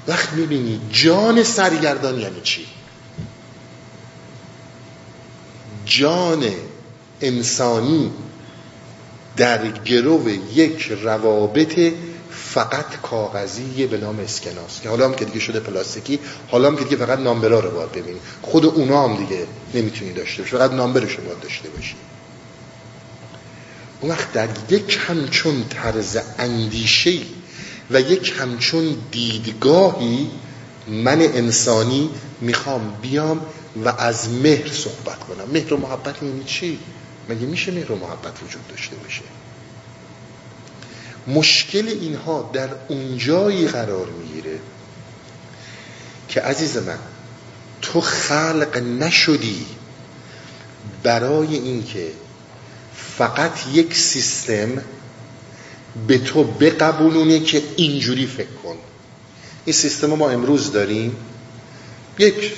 [0.08, 2.66] وقت می‌بینی جان سرگردان یعنی چی؟
[5.86, 6.44] جان
[7.20, 8.10] انسانی
[9.38, 11.92] در گرو یک روابط
[12.30, 16.84] فقط کاغذی به نام اسکناس که حالا هم که دیگه شده پلاستیکی حالا هم که
[16.84, 21.16] دیگه فقط نامبرا رو باید ببینید خود اونا هم دیگه نمی‌تونی داشته باشی فقط نامبرش
[21.16, 21.94] رو باید داشته باشی.
[24.00, 27.18] اون وقت در یک همچون طرز اندیشه
[27.90, 30.30] و یک همچون دیدگاهی
[30.88, 33.40] من انسانی می‌خوام بیام
[33.84, 35.44] و از مهر صحبت کنم.
[35.52, 36.78] مهر و محبت یعنی چی؟
[37.28, 39.22] مگه میشه مهر و محبت وجود داشته باشه؟
[41.26, 44.58] مشکل اینها در اونجایی قرار می‌گیره
[46.28, 46.98] که عزیز من
[47.82, 49.66] تو خلق نشدی
[51.02, 52.12] برای اینکه
[52.94, 54.82] فقط یک سیستم
[56.06, 58.76] به تو بقبولونه که اینجوری فکر کن.
[59.64, 61.16] این سیستم ما امروز داریم.
[62.18, 62.52] یک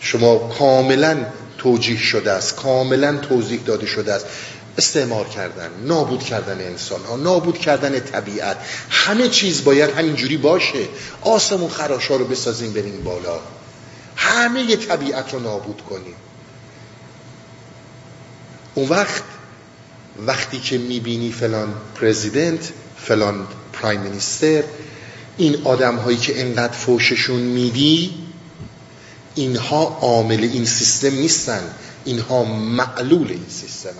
[0.00, 1.26] شما کاملا
[1.62, 2.56] توجیه شده است.
[2.56, 4.26] کاملا توضیح داده شده است.
[4.78, 8.56] استعمار کردن نابود کردن انسان ها نابود کردن طبیعت
[8.90, 10.88] همه چیز باید همینجوری باشه.
[11.22, 13.40] آسمون خراشا رو بسازیم بریم بالا.
[14.16, 16.14] همه طبیعت رو نابود کنیم.
[18.74, 19.22] اون وقت
[20.26, 24.62] وقتی که می‌بینی فلان پرزیدنت فلان پرایم مینیستر
[25.36, 28.14] این آدم هایی که انقدر فوششون میدی
[29.40, 31.74] اینها عامل این سیستم نیستن.
[32.04, 33.90] اینها معلول این سیستم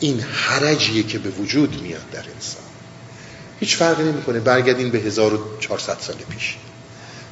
[0.00, 2.62] این حرجیه که به وجود میاد در انسان.
[3.60, 6.56] هیچ فرقی نمی‌کنه برگردین به 1400 سال پیش.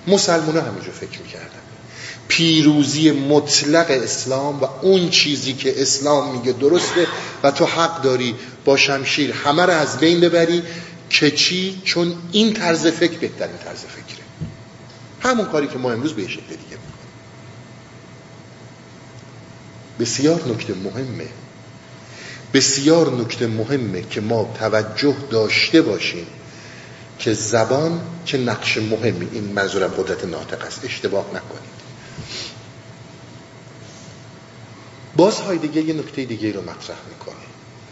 [0.07, 1.63] مسلمان ها همینجور فکر می‌کردن.
[2.29, 7.07] پیروزی مطلق اسلام و اون چیزی که اسلام میگه درسته
[7.43, 10.63] و تو حق داری با شمشیر همه رو از بین ببری
[11.11, 14.12] که چی؟ چون این طرز فکر بهترین طرز فکره
[15.23, 17.13] همون کاری که ما امروز به شکل دیگه می‌کنیم.
[20.01, 21.29] بسیار نکته مهمه.
[22.55, 26.27] بسیار نکته مهمه که ما توجه داشته باشیم
[27.19, 30.85] که زبان چه نقش مهمی این منظورم قدرت ناطق است.
[30.85, 31.73] اشتباه نکنید.
[35.17, 37.35] باز های دیگه یه نکته دیگه رو مطرح می‌کنه.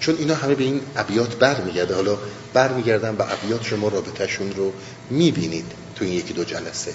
[0.01, 1.95] چون اینا همه به این ابیات برمیگرده.
[1.95, 2.19] حالا
[2.53, 4.73] برمیگردن به ابیات شما رابطهشون رو
[5.11, 6.95] می‌بینید تو این یکی دو جلسه.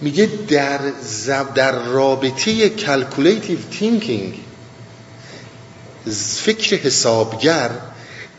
[0.00, 4.34] میگه در, زب در رابطه calculative thinking
[6.36, 7.70] فکر حسابگر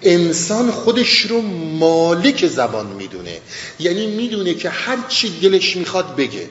[0.02, 3.38] انسان خودش رو مالک زبان می‌دونه.
[3.80, 6.50] یعنی می‌دونه که هر چی دلش می‌خواد بگه.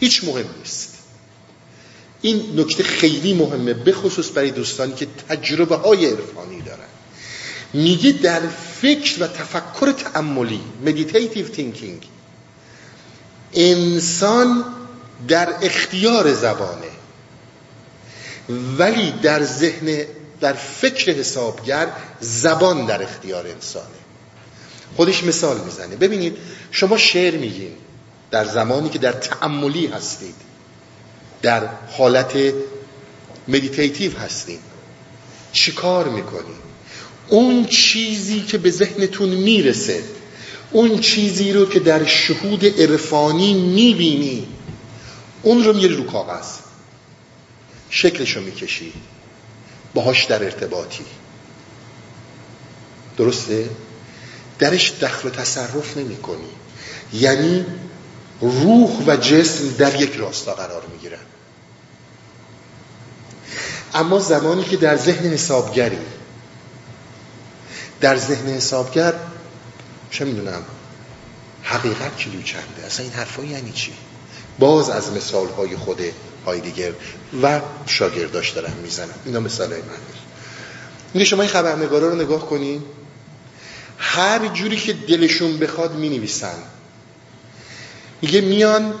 [0.00, 0.94] هیچ مهم نیست.
[2.22, 6.88] این نکته خیلی مهمه به خصوص برای دوستانی که تجربه های عرفانی دارن.
[7.74, 8.40] میگه در
[8.80, 12.13] فکر و تفکر تأملی meditative thinking
[13.54, 14.64] انسان
[15.28, 16.90] در اختیار زبانه.
[18.78, 20.04] ولی در ذهن
[20.40, 21.88] در فکر حسابگر
[22.20, 23.86] زبان در اختیار انسانه.
[24.96, 25.96] خودش مثال می‌زنه.
[25.96, 26.36] ببینید
[26.70, 27.72] شما شعر میگین.
[28.30, 30.34] در زمانی که در تعملی هستید.
[31.42, 32.32] در حالت
[33.48, 34.60] مدیتیتیو هستید.
[35.52, 36.64] چیکار می‌کنید؟
[37.28, 40.02] اون چیزی که به ذهنتون می‌رسه
[40.74, 44.46] اون چیزی رو که در شهود عرفانی می‌بینی
[45.42, 46.46] اون رو میری رو کاغذ.
[47.90, 48.92] شکلشو می‌کشی.
[49.94, 51.04] باهاش در ارتباطی.
[53.16, 53.70] درسته؟
[54.58, 56.50] درش دخل و تصرف نمی کنی
[57.12, 57.64] یعنی
[58.40, 61.18] روح و جسم در یک راستا قرار می‌گیرن.
[63.94, 65.98] اما زمانی که در ذهن حسابگری
[68.00, 69.14] در ذهن حسابگر
[70.14, 70.62] چه می‌دونم
[71.62, 73.92] حقیقت کیلو چنده؟ اصلا این حرفا یعنی چی؟
[74.58, 76.00] باز از مثال های خود
[76.46, 76.92] هایدگر
[77.42, 79.14] و شاگرداش دارم می‌زنم.
[79.24, 79.96] اینا مثال های من
[81.14, 82.82] میگه شما این خبرنگارا رو نگاه کنین.
[83.98, 86.58] هر جوری که دلشون بخواد می نویسن
[88.22, 88.94] میگه میان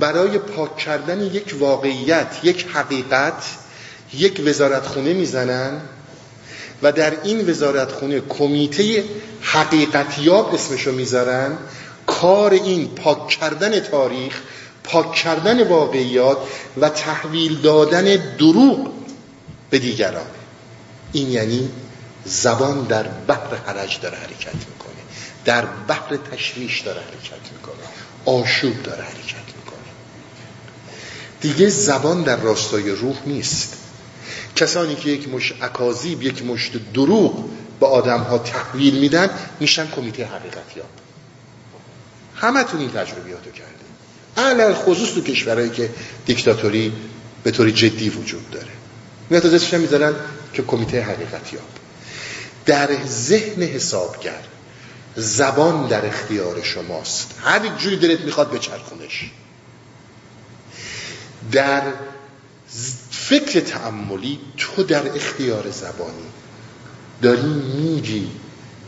[0.00, 3.44] برای پاک کردن یک واقعیت یک حقیقت
[4.14, 5.80] یک وزارت خونه می‌زنن.
[6.82, 9.04] و در این وزارت خونه کمیته
[9.40, 11.58] حقیقتیاب اسمشو می‌ذارن
[12.06, 14.40] کار این پاک کردن تاریخ
[14.84, 16.38] پاک کردن واقعیات
[16.80, 18.90] و تحویل دادن دروغ
[19.70, 20.26] به دیگران.
[21.12, 21.70] این یعنی
[22.24, 25.02] زبان در بحر حرج داره حرکت می‌کنه
[25.44, 29.78] در بحر تشویش داره حرکت می‌کنه آشوب داره حرکت می‌کنه.
[31.40, 33.81] دیگه زبان در راستای روح نیست.
[34.56, 37.48] کسانی که یک مش اکاذیب یک مشت دروغ
[37.80, 39.30] به آدم ها تحویل میدن
[39.60, 40.86] میشن کمیته حقیقتی ها
[42.36, 43.82] همه تون این تجربیاتو کرده
[44.36, 45.90] علل خصوص تو کشورهایی که
[46.26, 46.92] دیکتاتوری
[47.44, 48.66] به طور جدی وجود داره.
[49.30, 50.14] میاد از می‌ذارن
[50.52, 51.64] که کمیته حقیقتیاب
[52.66, 54.42] در ذهن حسابگر
[55.16, 57.34] زبان در اختیار شماست.
[57.44, 59.30] هر جوری دلت می‌خواد به چرخونش
[61.52, 61.82] در
[63.32, 66.26] فکر تعملی تو در اختیار زبانی.
[67.22, 68.30] داری میگی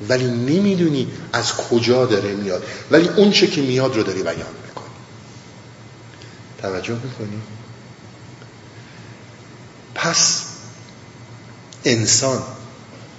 [0.09, 2.63] ولی نمی‌دونی از کجا داره میاد.
[2.91, 4.85] ولی اون چه که میاد رو داری بیان می‌کنی.
[6.63, 7.41] توجه می‌کنی؟
[9.95, 10.45] پس
[11.85, 12.43] انسان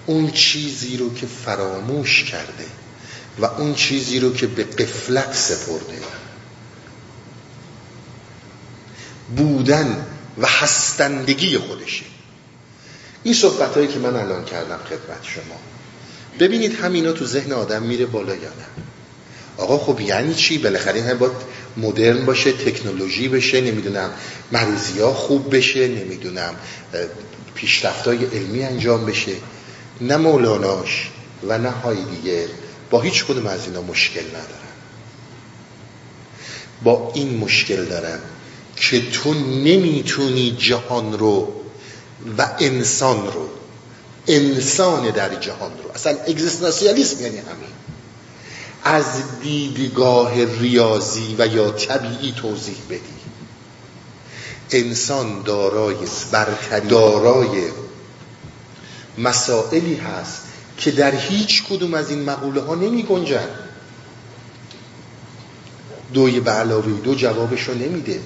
[0.05, 2.65] اون چیزی رو که فراموش کرده
[3.39, 6.01] و اون چیزی رو که به قفلت سپرده.
[9.37, 12.05] بودن و هستندگی خودشه.
[13.23, 15.59] این صحبت هایی که من الان کردم خدمت شما.
[16.39, 18.65] ببینید همینا تو ذهن آدم میره بالا یا نه.
[19.57, 21.31] آقا خب یعنی چی؟ بالاخره این باید
[21.77, 24.09] مدرن باشه تکنولوژی بشه نمی‌دونم
[24.51, 26.55] مریضی ها خوب بشه نمی‌دونم
[27.55, 29.35] پیشرفت های علمی انجام بشه.
[30.01, 31.09] نه مولاناش
[31.47, 32.47] و نه های دیگه.
[32.89, 34.75] با هیچ کدوم از اینا مشکل ندارن.
[36.83, 38.19] با این مشکل دارن
[38.75, 41.53] که تو نمی‌تونی جهان رو
[42.37, 43.49] و انسان رو
[44.27, 47.69] انسان در جهان رو اصلا اگزیستانسیالیسم یعنی همین
[48.83, 49.05] از
[49.41, 52.99] دیدگاه ریاضی و یا طبیعی توضیح بدی.
[54.71, 55.95] انسان دارای
[56.31, 57.69] برتری دارای
[59.17, 60.41] مسائلی هست
[60.77, 63.47] که در هیچ کدوم از این مقوله ها نمی گنجن.
[66.13, 68.19] دوی به علاوه دو جوابشو نمیده.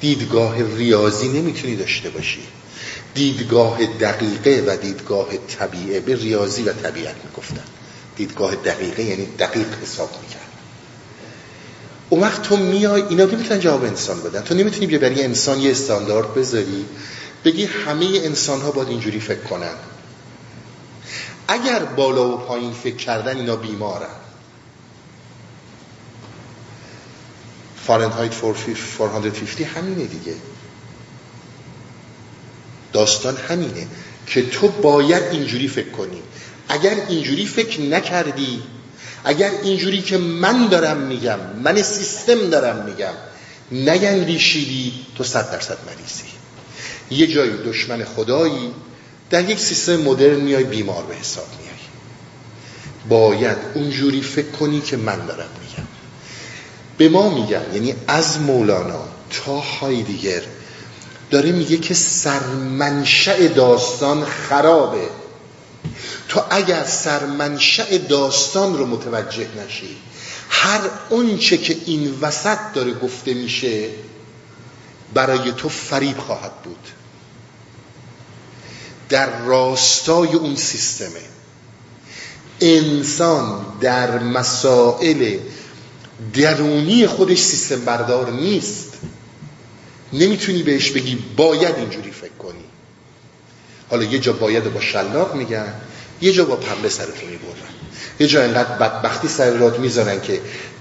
[0.00, 2.42] دیدگاه ریاضی نمی‌تونی داشته باشی.
[3.14, 7.64] دیدگاه دقیقه و دیدگاه طبیعه به ریاضی و طبیعت می‌گفتن.
[8.16, 10.40] دیدگاه دقیقه یعنی دقیق حساب می‌کرد.
[12.10, 14.42] اون وقت تو میای اینا نمی‌تونن جواب انسان بدن.
[14.42, 16.84] تو نمی‌تونی بیا برای انسان یه استاندارد بذاری
[17.44, 19.74] بگی همه انسان ها باید اینجوری فکر کنن.
[21.48, 24.06] اگر بالا و پایین فکر کردن اینا بیمارن.
[27.86, 30.34] فارنهایت 450 همینه دیگه.
[32.92, 33.86] داستان همینه
[34.26, 36.22] که تو باید اینجوری فکر کنی.
[36.68, 38.62] اگر اینجوری فکر نکردی
[39.24, 43.12] اگر اینجوری که من دارم میگم من سیستم دارم میگم
[43.70, 46.24] نیندیشیدی تو صد درصد مریضی.
[47.10, 48.74] یه جای دشمن خدایی
[49.30, 51.70] در یک سیستم مدرن میای بیمار به حساب میای.
[53.08, 55.48] باید اونجوری فکر کنی که من دارم
[57.00, 60.42] به ما میگم یعنی از مولانا تا هایدگر
[61.30, 65.08] داره میگه که سرمنشأ داستان خرابه.
[66.28, 69.96] تو اگر سرمنشأ داستان رو متوجه نشی
[70.50, 70.80] هر
[71.10, 73.88] اونچه که این وسط داره گفته میشه
[75.14, 76.88] برای تو فریب خواهد بود.
[79.08, 81.20] در راستای اون سیستمه.
[82.60, 85.38] انسان در مسائل
[86.34, 88.92] درونی خودش سیستم بردار نیست.
[90.12, 92.64] نمی‌تونی بهش بگی باید اینجوری فکر کنی.
[93.90, 95.74] حالا یه جا باید با شلاق میگن
[96.20, 97.70] یه جا با پنبه سرتون می‌برن.
[98.20, 100.40] یه جا اینقدر بدبختی سر رات می‌ذارن که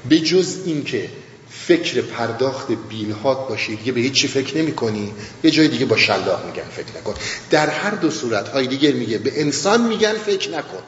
[0.10, 1.10] به جز این که
[1.50, 5.14] فکر پرداخت بیلهات باشی دیگه به هیچی فکر نمی کنی
[5.44, 7.14] یه جای دیگه با شلاق میگن فکر نکن.
[7.50, 10.84] در هر دو صورت های دیگه میگه به انسان میگن فکر نکن.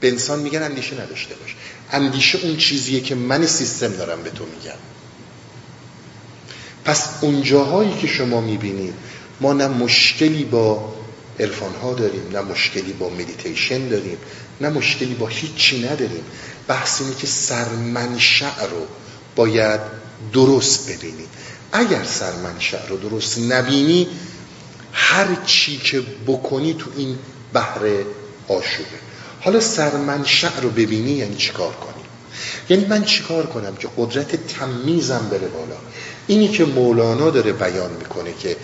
[0.00, 1.56] به انسان میگن اندیشه نداشته باش.
[1.92, 4.78] اندیشه اون چیزیه که من سیستم دارم به تو میگم.
[6.84, 8.94] پس اونجاهایی که شما می‌بینید
[9.40, 10.94] ما نه مشکلی با
[11.40, 14.18] عرفان ها داریم نه مشکلی با مدیتیشن داریم
[14.60, 16.24] نه مشکلی با هیچی نداریم.
[16.68, 18.86] بحث اینه که سرمنشأ رو
[19.36, 19.80] باید
[20.32, 21.24] درست ببینی.
[21.72, 24.08] اگر سرمنشأ رو درست نبینی
[24.92, 27.18] هر چی که بکنی تو این
[27.52, 27.80] بحر
[28.48, 29.09] آشوبه.
[29.40, 32.04] حالا سرمنشأ رو ببینی یعنی چیکار کنی؟
[32.68, 35.76] یعنی من چیکار کنم که قدرت تمیزم بره بالا؟
[36.26, 38.56] اینی که مولانا داره بیان می‌کنه که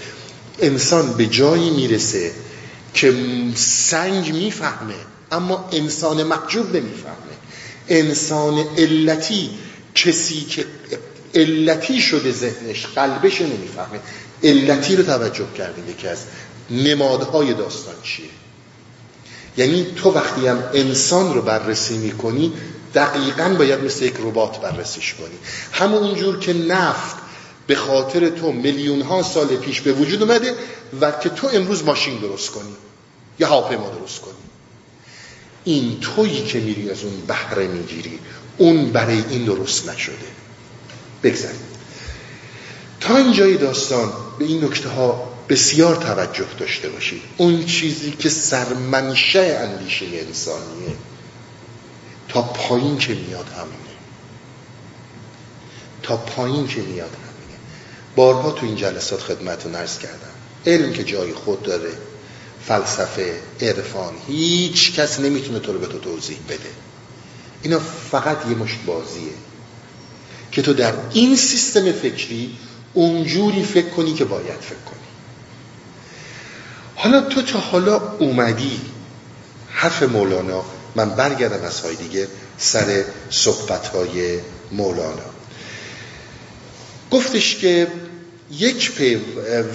[0.59, 2.33] انسان به جایی می‌رسه
[2.95, 3.15] که
[3.55, 4.95] سنگ می‌فهمه
[5.33, 7.17] اما انسان محجوب نمی‌فهمه.
[7.89, 9.51] انسان علتی
[9.95, 10.65] کسی که
[11.35, 14.01] علتی شده ذهنش قلبش نمی‌فهمه.
[14.43, 16.19] علتی رو توجه کردیم یکی از
[16.71, 18.27] نمادهای داستان چیه؟
[19.57, 22.53] یعنی تو وقتی هم انسان رو بررسی می‌کنی
[22.95, 25.39] دقیقا باید مثل یک ربات بررسیش کنی.
[25.73, 27.17] همون اونجور که نفت
[27.67, 30.55] به خاطر تو میلیون ها سال پیش به وجود اومده
[31.01, 32.77] و که تو امروز ماشین درست کنی
[33.39, 34.35] یا هواپیما درست کنی.
[35.65, 38.19] این تویی که میری از اون بهره می‌گیری
[38.59, 40.15] اون برای این درست نشده.
[41.23, 41.61] بگذاریم.
[43.01, 47.23] تا اینجای داستان به این نکته ها بسیار توجه داشته باشید.
[47.37, 50.97] اون چیزی که سرمنشه اندیشه انسانیه
[52.29, 53.97] تا پایین که میاد همینه.
[56.03, 57.59] تا پایین که میاد همینه.
[58.17, 60.37] بارها تو این جلسات خدمتون ارز کردم.
[60.67, 61.93] علم که جای خود داره
[62.67, 66.71] فلسفه عرفان هیچ کس نمی‌تونه تو رو به تو توضیح بده.
[67.63, 67.79] اینا
[68.11, 69.33] فقط یه مشت بازیه.
[70.53, 72.59] که تو در این سیستم فکری
[72.95, 75.06] اونجوری فکر کنی که باید فکر کنی.
[76.97, 78.81] حالا تو تا حالا اومدی؟
[79.71, 82.29] حرف مولانا من برگردم از های دیگه
[82.59, 84.41] سر صحبت های
[84.73, 85.37] مولانا.
[87.11, 87.87] گفتش که
[88.51, 89.15] یک پی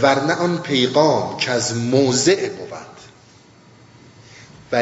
[0.02, 2.68] ورنه آن پیغام که از موضع بود.
[4.72, 4.76] و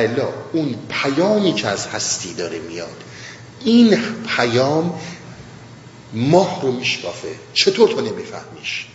[0.54, 3.04] اون پیامی که از هستی داره میاد.
[3.60, 5.00] این پیام
[6.14, 7.36] ماه رو میشکافه.
[7.54, 8.88] چطور تو نمیفهمیش؟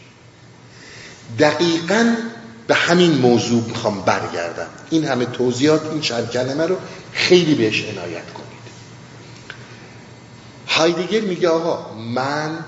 [1.38, 2.16] دقیقا
[2.66, 4.66] به همین موضوع می‌خوام برگردم.
[4.90, 6.76] این همه توضیحات این چند کلمه رو
[7.12, 8.44] خیلی بهش عنایت کنید.
[10.68, 12.58] هایدگر میگه آقا من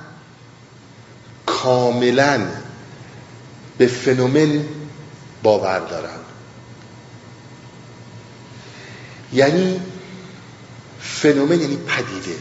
[1.47, 2.47] کاملا
[3.79, 4.65] به فنومن
[5.43, 6.21] باور دارم.
[9.33, 9.81] یعنی
[11.01, 12.37] فنومن یعنی پدیده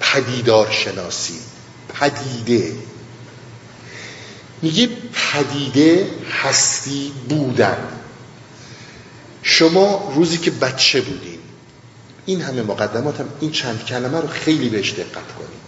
[0.00, 1.38] پدیدار شناسی
[2.00, 2.72] پدیده.
[4.62, 6.10] میگه پدیده
[6.42, 7.76] هستی بودن.
[9.42, 11.38] شما روزی که بچه بودین
[12.26, 15.60] این همه مقدمات هم این چند کلمه رو خیلی بهش دقت کنید.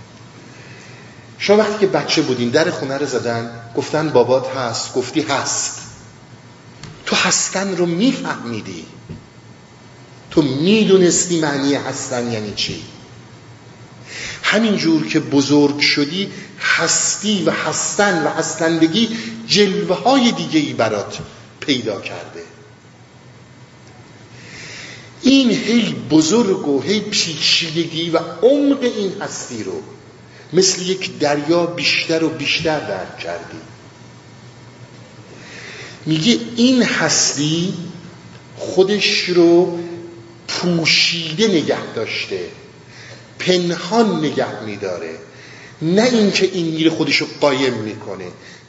[1.39, 5.81] شما وقتی که بچه بودین در خونه رو زدن گفتن بابات هست گفتی هست.
[7.07, 8.87] تو هستن رو میفهمیدی.
[10.31, 12.83] تو می‌دونستی معنی هستن یعنی چی؟
[14.43, 16.33] همین جور که بزرگ شدی
[16.83, 19.09] هستی و هستن و هستندگی
[19.47, 21.19] جلوه های دیگه ای برات
[21.61, 22.43] پیدا کرده.
[25.23, 29.83] این هی بزرگ و هی پیچیدگی و عمق این هستی رو
[30.53, 33.61] مثل یک دریا بیشتر و بیشتر درک کردی.
[36.07, 37.75] میگه این هستی
[38.57, 39.79] خودش رو
[40.49, 42.49] پوشیده نگه داشته
[43.39, 45.19] پنهان نگه میداره.
[45.83, 48.25] نه اینکه این میره خودشو قایم می‌کنه.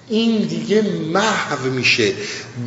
[0.09, 0.81] این دیگه
[1.13, 2.13] محو میشه.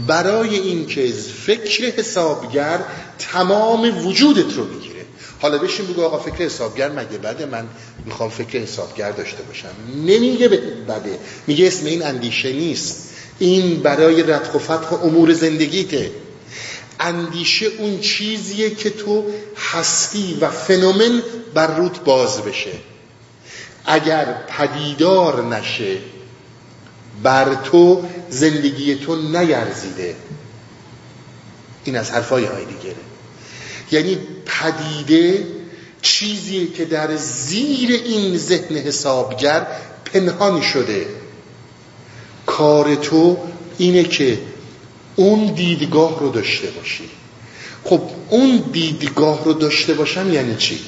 [0.06, 1.12] برای اینکه
[1.46, 2.80] فکر حسابگر
[3.18, 5.04] تمام وجودت رو می‌گیره.
[5.40, 7.66] حالا بشین بگو آقا فکر حسابگر مگه بده؟ من
[8.04, 9.68] می‌خوام فکر حسابگر داشته باشم.
[10.06, 11.18] نمیگه بده.
[11.46, 13.08] میگه اسم این اندیشه نیست.
[13.38, 16.10] این برای ردخ و فتح امور زندگیته.
[17.00, 19.24] اندیشه اون چیزیه که تو
[19.56, 21.22] هستی و فنومن
[21.54, 22.70] بر روت باز بشه.
[23.86, 25.98] اگر پدیدار نشه
[27.22, 30.16] بر تو زندگی تو نیرزیده.
[31.84, 32.96] این از حرفای دیگره.
[33.92, 35.46] یعنی پدیده
[36.02, 39.66] چیزیه که در زیر این ذهن حسابگر
[40.04, 41.06] پنهان شده.
[42.46, 43.36] کار تو
[43.78, 44.38] اینه که
[45.16, 47.10] اون دیدگاه رو داشته باشی.
[47.84, 50.80] خب اون دیدگاه رو داشته باشم یعنی چی؟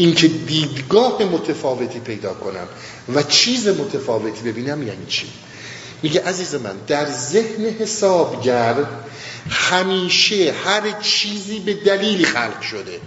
[0.00, 2.68] اینکه دیدگاه متفاوتی پیدا کنم
[3.14, 5.26] و چیز متفاوتی ببینم یعنی چی؟
[6.02, 8.74] میگه عزیز من در ذهن حسابگر
[9.50, 13.00] همیشه هر چیزی به دلیلی خلق شده.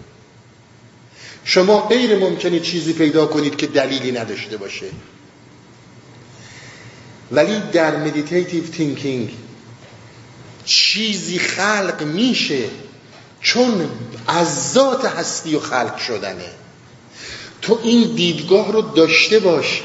[1.45, 4.87] شما غیر ممکنه چیزی پیدا کنید که دلیلی نداشته باشه.
[7.31, 9.33] ولی در meditative thinking
[10.65, 12.63] چیزی خلق میشه
[13.41, 13.89] چون
[14.27, 16.62] از ذات هستی و خلق شدنه.
[17.63, 19.81] تو این دیدگاه رو داشته باش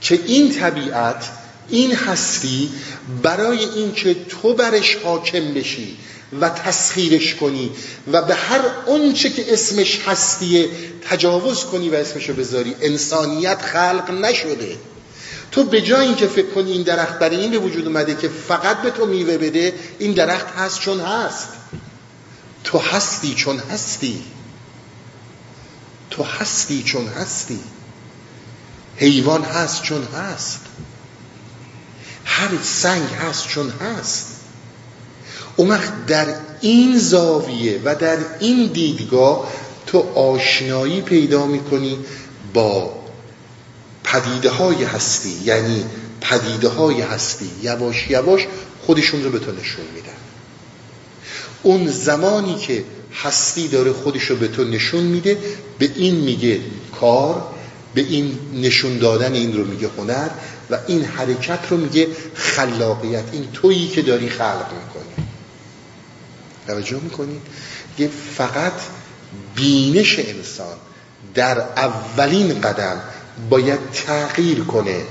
[0.00, 1.30] که این طبیعت
[1.68, 2.70] این هستی
[3.22, 5.96] برای اینکه تو برش حاکم بشی
[6.40, 7.70] و تسخیرش کنی
[8.12, 10.68] و به هر اونچه که اسمش هستیه
[11.08, 12.74] تجاوز کنی و اسمشو بذاری.
[12.80, 14.76] انسانیت خلق نشده.
[15.50, 18.82] تو به جای اینکه فکر کنی این درخت برای این به وجود اومده که فقط
[18.82, 21.48] به تو میوه بده این درخت هست چون هست.
[22.64, 24.22] تو هستی چون هستی.
[26.16, 27.60] تو هستی چون هستی.
[28.96, 30.60] حیوان هست چون هست.
[32.24, 34.26] هر سنگ هست چون هست.
[35.56, 39.52] اون در این زاویه و در این دیدگاه
[39.86, 41.98] تو آشنایی پیدا می‌کنی
[42.54, 42.94] با
[44.04, 45.84] پدیده های هستی یعنی
[46.20, 47.50] پدیده های هستی.
[47.62, 48.46] یواش یواش
[48.86, 50.08] خودشون رو به تو نشون میدن.
[51.62, 52.84] اون زمانی که
[53.22, 55.38] هستی داره خودش رو به تو نشون میده
[55.78, 56.60] به این میگه
[57.00, 57.54] کار
[57.94, 60.28] به این نشون دادن این رو میگه هنر
[60.70, 63.24] و این حرکت رو میگه خلاقیت.
[63.32, 65.26] این تویی که داری خلق می‌کنی.
[66.66, 67.40] توجه می‌کنید
[67.98, 68.72] یه فقط
[69.54, 70.76] بینش انسان
[71.34, 73.00] در اولین قدم
[73.50, 75.02] باید تغییر کنه.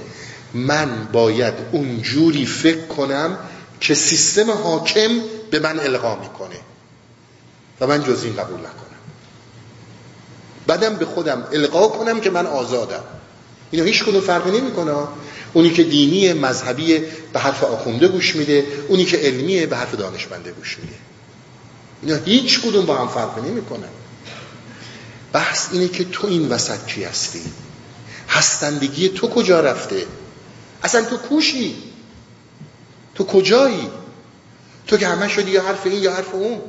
[0.54, 3.38] من باید اونجوری فکر کنم
[3.80, 5.10] که سیستم حاکم
[5.52, 6.56] به من القا می‌کنه.
[7.86, 9.00] من جز این قبول نکنم.
[10.68, 13.04] بعدم به خودم القا کنم که من آزادم.
[13.72, 14.94] اینا هیچ کدوم فرقی نمی‌کنه.
[15.54, 17.00] اونی که دینی مذهبی
[17.34, 20.96] به حرف آخونده گوش میده اونی که علمیه به حرف دانشمنده گوش میده.
[22.02, 23.90] اینا هیچ کدوم با هم فرقی نمی‌کنن
[25.34, 27.42] بحث اینه که تو این وسط کی هستی؟
[28.30, 30.06] هستندگی تو کجا رفته؟
[30.84, 31.76] اصلا تو کوشی؟
[33.16, 33.90] تو کجایی؟
[34.88, 36.62] تو که همه شدی یا حرف این یا حرف اون؟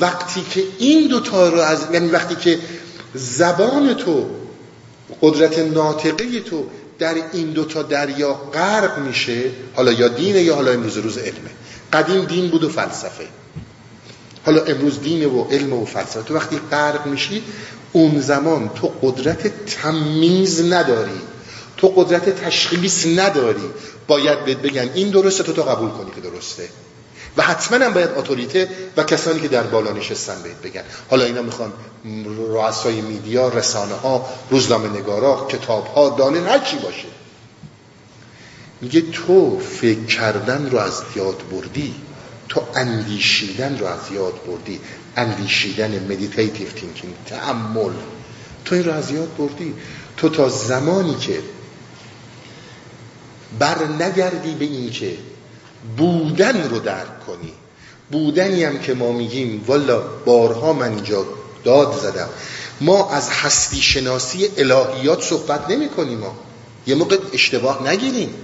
[0.00, 2.58] وقتی که این دوتا رو از یعنی وقتی که
[3.14, 4.26] زبان تو
[5.22, 6.66] قدرت ناطقه تو
[6.98, 11.50] در این دوتا دریا غرق میشه حالا یا دینه یا حالا امروز روز علمه.
[11.92, 13.24] قدیم دین بود و فلسفه.
[14.46, 16.22] حالا امروز دین و علم و فلسفه.
[16.22, 17.42] تو وقتی غرق میشی
[17.92, 21.20] اون زمان تو قدرت تمیز نداری.
[21.76, 23.70] تو قدرت تشخیص نداری.
[24.06, 26.68] باید بهت بگن این درسته تو تو قبول کنی که درسته.
[27.40, 30.82] و حتما هم باید اتوریته و کسانی که در بالا نشستن بهت بگن.
[31.10, 31.72] حالا اینا می‌خوان
[32.36, 37.08] رؤسای میدیا رسانه ها روزنامه نگارا کتاب ها دانه هر چی باشه.
[38.80, 41.94] میگه تو فکر کردن رو از یاد بردی
[42.48, 44.80] تو اندیشیدن رو از یاد بردی.
[45.16, 47.92] اندیشیدن meditative thinking تأمل
[48.64, 49.74] تو این رو از یاد بردی.
[50.16, 51.38] تو تا زمانی که
[53.58, 55.16] بر نگردی به این که
[55.96, 57.52] بودن رو درک کنی.
[58.10, 61.26] بودنی هم که ما میگیم والا بارها من اینجا
[61.64, 62.28] داد زدم.
[62.80, 66.34] ما از هستی شناسی الهیات صحبت نمی کنیم ما
[66.86, 68.34] یه موقع اشتباه نگیریم.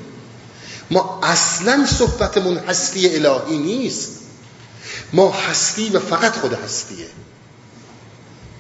[0.91, 4.13] ما اصلا صحبتمون هستی الهی نیست.
[5.13, 7.07] ما هستی و فقط خود هستیه.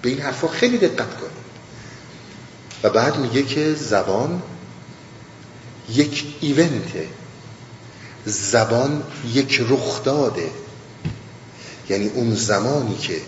[0.03, 1.47] به این حرفا خیلی دقت کنیم.
[2.83, 4.43] و بعد میگه که زبان
[5.89, 7.09] یک ایونته.
[8.27, 9.03] زبان
[9.33, 10.51] یک رخ داده.
[11.89, 13.21] یعنی اون زمانی که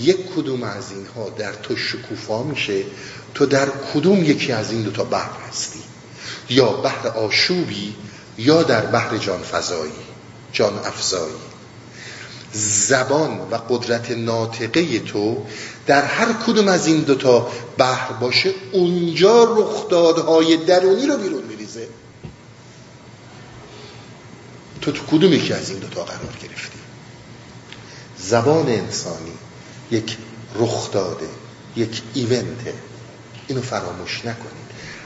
[0.00, 2.82] یک کدوم از اینها در تو شکوفا میشه
[3.34, 5.80] تو در کدوم یکی از این دوتا بحر هستی؟
[6.50, 7.94] یا بحر آشوبی
[8.38, 9.92] یا در بحر جان فضایی
[10.52, 11.34] جان افزایی.
[12.52, 15.44] زبان و قدرت ناطقه تو
[15.86, 21.88] در هر کدوم از این دوتا بحر باشه اونجا رخدادهای درونی رو بیرون میریزه
[24.82, 26.78] تو تو کدوم یکی از این دوتا قرار گرفتی؟
[28.18, 29.32] زبان انسانی
[29.90, 30.16] یک
[30.54, 31.28] رخ داده
[31.76, 32.74] یک ایونته
[33.46, 34.62] اینو فراموش نکنید.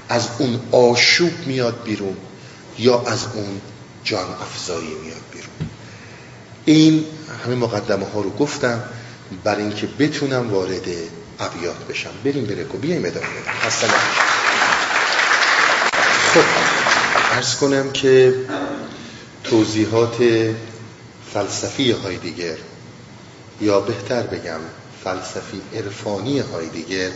[0.08, 2.16] از اون آشوب میاد بیرون
[2.78, 3.60] یا از اون
[4.04, 5.70] جان افزایی میاد بیرون؟
[6.64, 7.04] این
[7.44, 8.82] همه مقدمه ها رو گفتم
[9.44, 10.86] برای اینکه بتونم وارد
[11.38, 12.10] ابیات بشم.
[12.24, 13.26] بریم برکو بیایم ادامه
[16.34, 16.44] خب
[17.32, 18.34] ارز کنم که
[19.50, 20.16] توضیحات
[21.32, 22.56] فلسفی هایدگر
[23.60, 24.60] یا بهتر بگم
[25.04, 27.10] فلسفی عرفانی هایدگر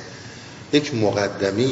[0.72, 1.68] یک مقدمه.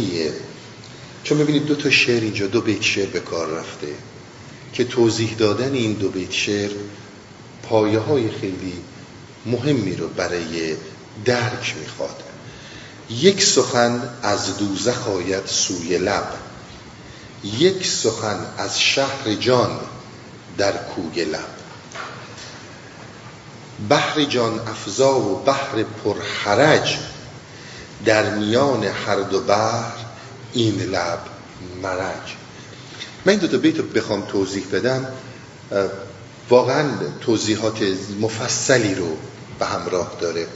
[1.24, 3.86] چون ببینید دو تا شعر اینجا دو بیت شعر به کار رفته
[4.72, 6.70] که توضیح دادن این دو بیت شعر
[7.62, 8.72] پایه های خیلی
[9.46, 10.76] مهمی رو برای
[11.24, 12.22] درک می‌خواد.
[13.11, 16.34] یک سخن از دوزخ آید سوی لب.
[17.44, 19.80] یک سخن از شهر جان.
[20.59, 21.59] در کوی لب.
[23.88, 26.98] بحر جان افزا و بحر پرحرج
[28.04, 29.92] در میان هر دو بحر
[30.52, 31.18] این لب
[31.82, 32.34] مرج.
[33.24, 35.06] من این دو تا بیت بخوام توضیح بدم
[36.50, 36.90] واقعا
[37.20, 37.82] توضیحات
[38.20, 39.16] مفصلی رو
[39.59, 40.46] به همراه داره.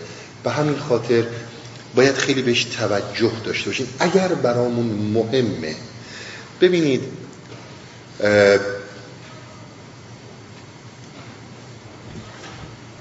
[0.45, 1.25] به همین خاطر
[1.95, 5.77] باید خیلی بهش توجه داشته باشیم اگر برامون مهمه
[6.61, 7.03] ببینید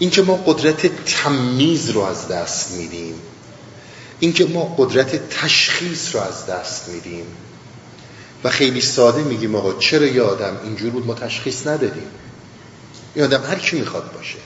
[0.01, 3.13] اینکه ما قدرت تمیز رو از دست میدیم.
[4.19, 7.25] اینکه ما قدرت تشخیص رو از دست میدیم.
[8.43, 12.07] و خیلی ساده میگیم آقا چرا یه آدم اینجور بود ما تشخیص ندادیم.
[13.15, 14.37] این آدم هر کی می‌خواد باشه.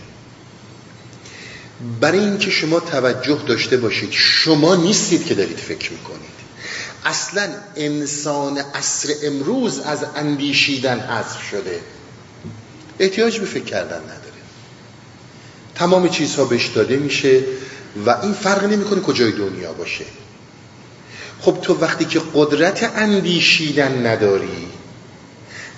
[1.99, 6.36] برای اینکه شما توجه داشته باشید شما نیستید که دارید فکر می‌کنید.
[7.06, 11.82] اصلا انسان عصر امروز از اندیشیدن حذف شده.
[12.99, 14.25] احتیاج به فکر کردن نداره.
[15.76, 17.44] تمام چیزها بهش داده میشه
[18.06, 20.06] و این فرق نمی‌کنه کجای دنیا باشه.
[21.42, 24.68] خب تو وقتی که قدرت اندیشیدن نداری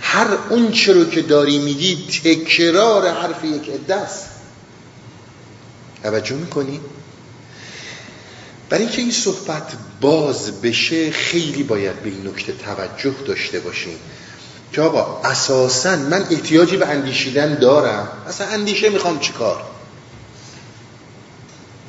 [0.02, 4.30] هر اون رو که داری میگی تکرار حرف یک عده است.
[6.04, 6.80] توجه می‌کنی؟
[8.70, 9.72] برای اینکه این صحبت
[10.02, 14.00] باز بشه خیلی باید به این نکته توجه داشته باشیم.
[14.74, 18.08] که آقا اساسا من احتیاجی به اندیشیدن دارم.
[18.28, 19.77] اصلا اندیشه می‌خوام چیکار؟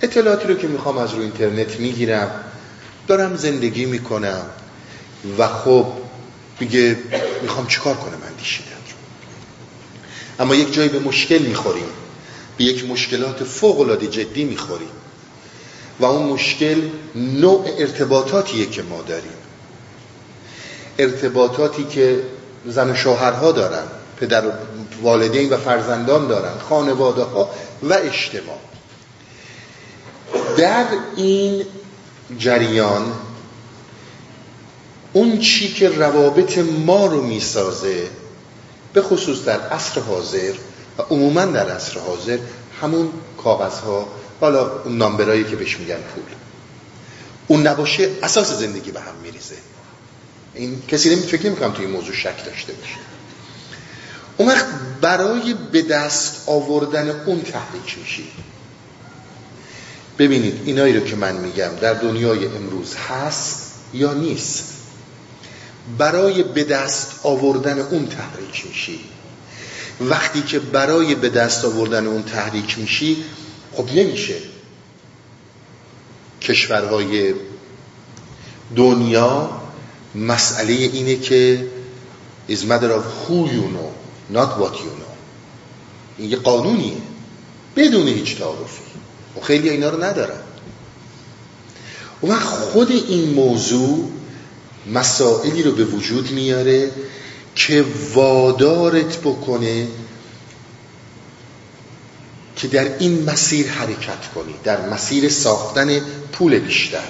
[0.02, 2.30] اطلاعاتی رو که می‌خوام از رو اینترنت می‌گیرم
[3.06, 4.42] دارم زندگی می‌کنم
[5.38, 5.86] و خب
[6.60, 6.96] میگه
[7.42, 8.96] می‌خوام چیکار کنم اندیشیدن رو؟
[10.44, 11.88] اما یک جایی به مشکل می‌خوریم
[12.56, 14.88] به یک مشکلات فوق العاده جدی می‌خوریم
[16.00, 16.82] و اون مشکل
[17.14, 19.32] نوع ارتباطاتیه که ما داریم.
[20.98, 22.22] ارتباطاتی که
[22.66, 23.84] زن و شوهرها دارن
[24.20, 24.50] پدر و
[25.02, 27.50] والدین و فرزندان دارن خانواده ها
[27.82, 28.58] و اجتماع.
[30.56, 30.86] در
[31.16, 31.64] این
[32.38, 33.12] جریان
[35.12, 38.10] اون چی که روابط ما رو می‌سازه
[38.92, 40.52] به خصوص در عصر حاضر
[40.98, 42.38] و عموما در عصر حاضر
[42.80, 44.08] همون کاغذ ها
[44.40, 46.24] حالا اون نامبرایی که بهش میگن پول.
[47.46, 49.54] اون نباشه اساس زندگی به هم میریزه.
[50.54, 52.94] این کسی نمی فکر نمی توی این موضوع شک داشته باشه.
[54.36, 54.66] اون وقت
[55.00, 58.28] برای به دست آوردن اون تحریک میشی.
[60.18, 64.64] ببینید اینایی رو که من میگم در دنیای امروز هست یا نیست.
[65.98, 69.00] برای به دست آوردن اون تحریک میشی.
[70.00, 73.24] وقتی که برای به دست آوردن اون تحریک میشی
[73.72, 74.36] خب نمیشه.
[76.42, 77.34] کشورهای
[78.76, 79.50] دنیا
[80.14, 81.66] مسئله اینه که
[82.48, 83.90] is matter of who you know
[84.32, 85.14] not what you know.
[86.18, 86.96] این یه قانونیه.
[87.76, 88.87] بدون هیچ تعارفی.
[89.38, 90.40] و خیلی اینا رو ندارن.
[92.22, 94.10] و خود این موضوع
[94.94, 96.90] مسائلی رو به وجود میاره
[97.54, 97.84] که
[98.14, 99.86] وادارت بکنه
[102.56, 106.00] که در این مسیر حرکت کنی در مسیر ساختن
[106.32, 107.08] پول بیشتر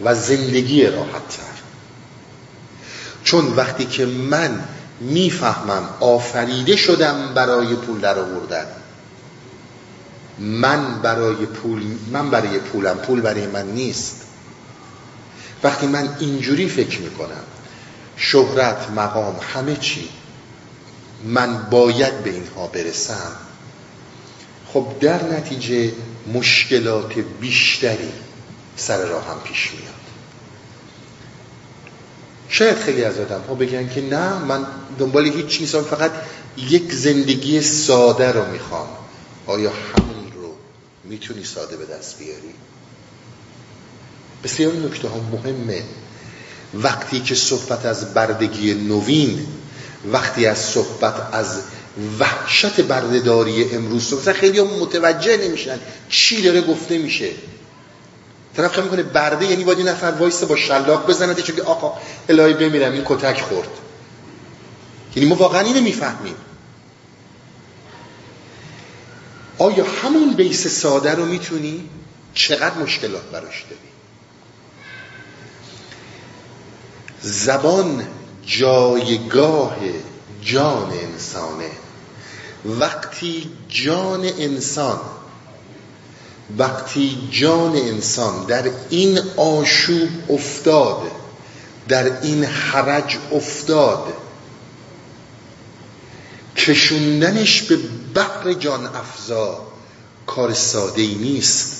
[0.00, 1.50] و زندگی راحتتر.
[3.24, 4.64] چون وقتی که من
[5.00, 8.66] می‌فهمم آفریده شدم برای پول در آوردن
[10.40, 11.82] من برای پول
[12.12, 14.20] من برای پولم پول برای من نیست.
[15.62, 17.44] وقتی من اینجوری فکر می‌کنم
[18.16, 20.08] شهرت مقام همه چی
[21.24, 23.32] من باید به اینها برسم
[24.72, 25.92] خب در نتیجه
[26.34, 28.12] مشکلات بیشتری
[28.76, 29.94] سر راه هم پیش میاد.
[32.48, 34.66] شاید خیلی از آدم ها بگن که نه من
[34.98, 36.12] دنبال هیچ نیستم فقط
[36.56, 38.88] یک زندگی ساده رو می‌خوام.
[39.46, 40.09] آیا رو
[41.10, 42.54] می‌تونی ساده به دست بیاری؟
[44.44, 45.82] بسیار نکته ها مهمه.
[46.74, 49.46] وقتی که صحبت از بردگی نوین
[50.12, 51.62] وقتی از صحبت از
[52.18, 57.30] وحشت بردهداری امروز صحبت خیلی متوجه نمیشن چی داره گفته میشه.
[58.56, 61.98] طرف خیلی می‌کنه برده یعنی باید نفر وایسته با شلاق بزنه چون که آقا
[62.28, 63.68] الهی بمیرم این کتک خورد.
[65.16, 66.34] یعنی ما واقعا اینو می‌فهمیم.
[69.60, 71.88] آیا همون بیس ساده رو می‌تونی
[72.34, 73.90] چقدر مشکلات براش داری؟
[77.22, 78.06] زبان
[78.46, 79.76] جایگاه
[80.42, 81.70] جان انسانه.
[82.64, 85.00] وقتی جان انسان
[86.58, 91.02] وقتی جان انسان در این آشوب افتاد
[91.88, 94.12] در این حرج افتاد
[96.66, 97.78] کشوندنش به
[98.14, 99.66] بحر جان افزا
[100.26, 101.76] کار ساده ای نیست.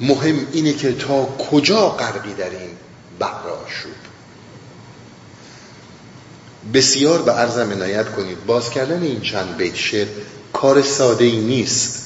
[0.00, 2.70] مهم اینه که تا کجا غرقی در این
[3.18, 3.92] بحر آشوب.
[6.74, 10.06] بسیار به عرضم عنایت کنید باز کردن این چند بیت شعر
[10.52, 12.04] کار ساده ای نیست.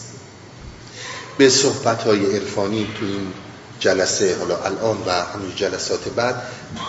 [1.39, 3.33] به صحبت های عرفانی تو این
[3.81, 6.43] جلسه حالا الان و همین جلسات بعد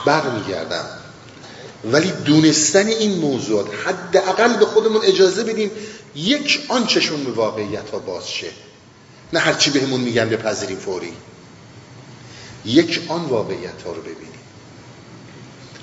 [0.06, 0.86] برمیگردم.
[1.92, 5.72] ولی دونستن این موضوعات حداقل به خودمون اجازه بدیم
[6.16, 8.48] یک آن چشون به واقعیت ها باز شه.
[9.34, 11.14] نه هرچی بهمون میگن بپذیریم فوری.
[12.66, 14.34] یک آن واقعیت ها رو ببینیم.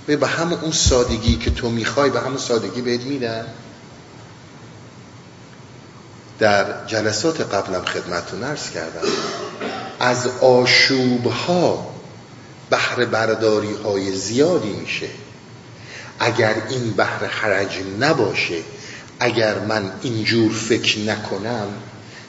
[0.06, 3.46] به همون اون سادگی که تو می‌خوای به همون سادگی بهت میدن.
[6.38, 9.08] در جلسات قبلم خدمتتون عرض کردم
[10.00, 11.94] از آشوب ها
[12.70, 15.08] بهره برداری های زیادی میشه.
[16.20, 18.58] اگر این بهره حرج نباشه
[19.20, 21.68] اگر من اینجور فکر نکنم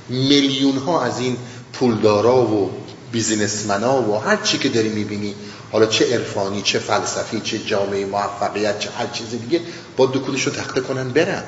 [0.10, 1.38] میلیون ها از این
[1.74, 2.72] پولدارا و
[3.12, 5.36] بیزینسمنا و هر چی که داری می‌بینی
[5.72, 9.62] حالا چه عرفانی چه فلسفی چه جامعه موفقیت چه هر چیز دیگه
[9.98, 11.44] با دکونش رو تخته کنن برن.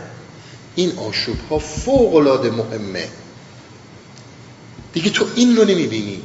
[0.76, 3.08] این آشوب ها فوق العاده مهمه.
[4.94, 6.22] دیگه تو این رو نمی‌بینی.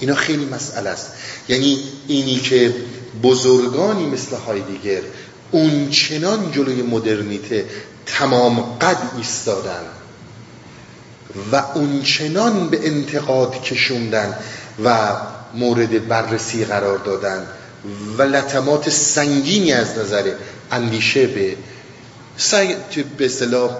[0.00, 1.12] اینا خیلی مسئله است.
[1.48, 1.78] یعنی
[2.08, 2.74] اینی که
[3.22, 5.00] بزرگانی مثل هایدیگر
[5.50, 7.64] اون چنان جلوی مدرنیته
[8.06, 9.82] تمام قد ایستادن
[11.52, 14.34] و اون چنان به انتقاد کشوندن
[14.84, 15.16] و
[15.54, 17.46] مورد بررسی قرار دادن
[18.18, 20.32] و لطمات سنگینی از نظر
[20.70, 21.56] اندیشه به
[23.18, 23.70] به اصطلاح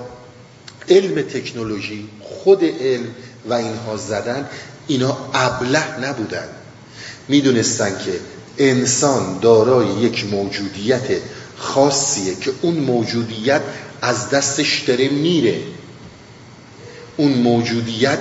[0.88, 3.06] علم تکنولوژی خود علم
[3.48, 4.48] و اینها زدن
[4.86, 6.48] اینا ابله نبودن.
[7.28, 8.20] می‌دونستن که
[8.58, 11.20] انسان دارای یک موجودیت
[11.56, 13.62] خاصیه که اون موجودیت
[14.02, 15.60] از دستش داره میره.
[17.16, 18.18] اون موجودیت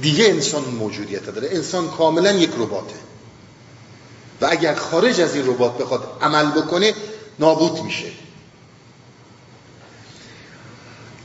[0.00, 2.94] دیگه انسان موجودیت داره انسان کاملا یک رباته.
[4.40, 6.94] و اگر خارج از این ربات بخواد عمل بکنه
[7.38, 8.06] نابود میشه.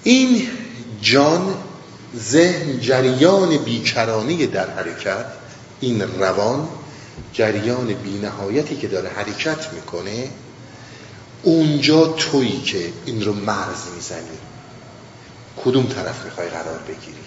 [0.04, 0.48] این
[1.02, 1.56] جان
[2.18, 5.26] ذهن جریان بیکرانی در حرکت
[5.80, 6.68] این روان
[7.34, 10.30] جریان بینهایتی که داره حرکت می‌کنه
[11.44, 14.38] اونجا تویی که این رو مرز می‌زنی.
[15.66, 17.24] کدوم طرف می‌خوای قرار بگیری؟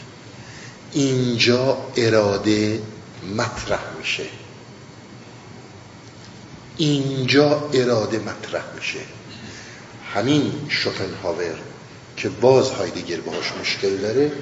[0.92, 2.82] اینجا اراده
[3.36, 4.24] مطرح میشه.
[6.76, 9.00] اینجا اراده مطرح میشه.
[10.14, 11.54] همین شوپنهاور
[12.16, 14.32] که باز هایدگر باهاش مشکل داره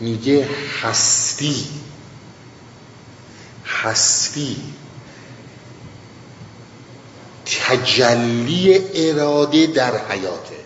[0.00, 0.48] میگه
[0.82, 1.66] هستی
[3.66, 4.56] هستی.
[7.66, 10.56] تجلی اراده در حیاته.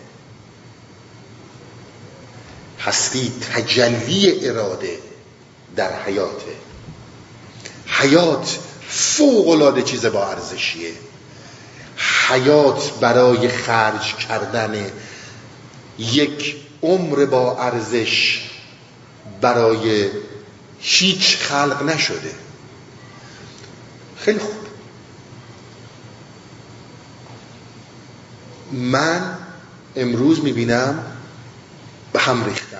[2.79, 4.97] هستی تجلی اراده
[5.75, 6.55] در حیاته.
[7.87, 10.91] حیات فوق العاده چیز با ارزشیه.
[12.29, 14.91] حیات برای خرج کردن
[15.99, 18.41] یک عمر با ارزش
[19.41, 20.09] برای
[20.79, 22.31] هیچ خلق نشده.
[24.21, 24.55] خیلی خوب.
[28.71, 29.37] من
[29.95, 31.03] امروز می‌بینم
[32.13, 32.77] به هم ریختم.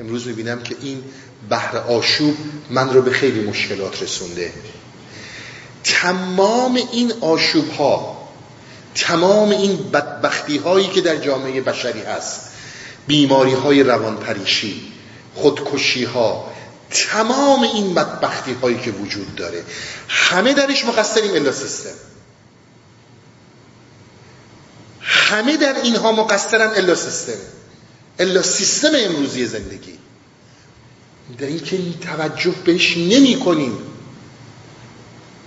[0.00, 1.04] امروز می‌بینم که این
[1.50, 2.36] بحر آشوب
[2.70, 4.52] من رو به خیلی مشکلات رسونده.
[5.84, 8.28] تمام این آشوب ها
[8.94, 12.40] تمام این بدبختی هایی که در جامعه بشری هست
[13.06, 14.92] بیماری های روانپریشی
[15.34, 16.47] خودکشی ها
[16.90, 19.64] تمام این بدبختی هایی که وجود داره
[20.08, 21.94] همه درش مقصریم الا سیستم.
[25.00, 27.38] همه در اینها مقصرن الا سیستم.
[28.18, 29.98] الا سیستم امروزی زندگی.
[31.38, 33.78] در این که توجه بهش نمی کنیم.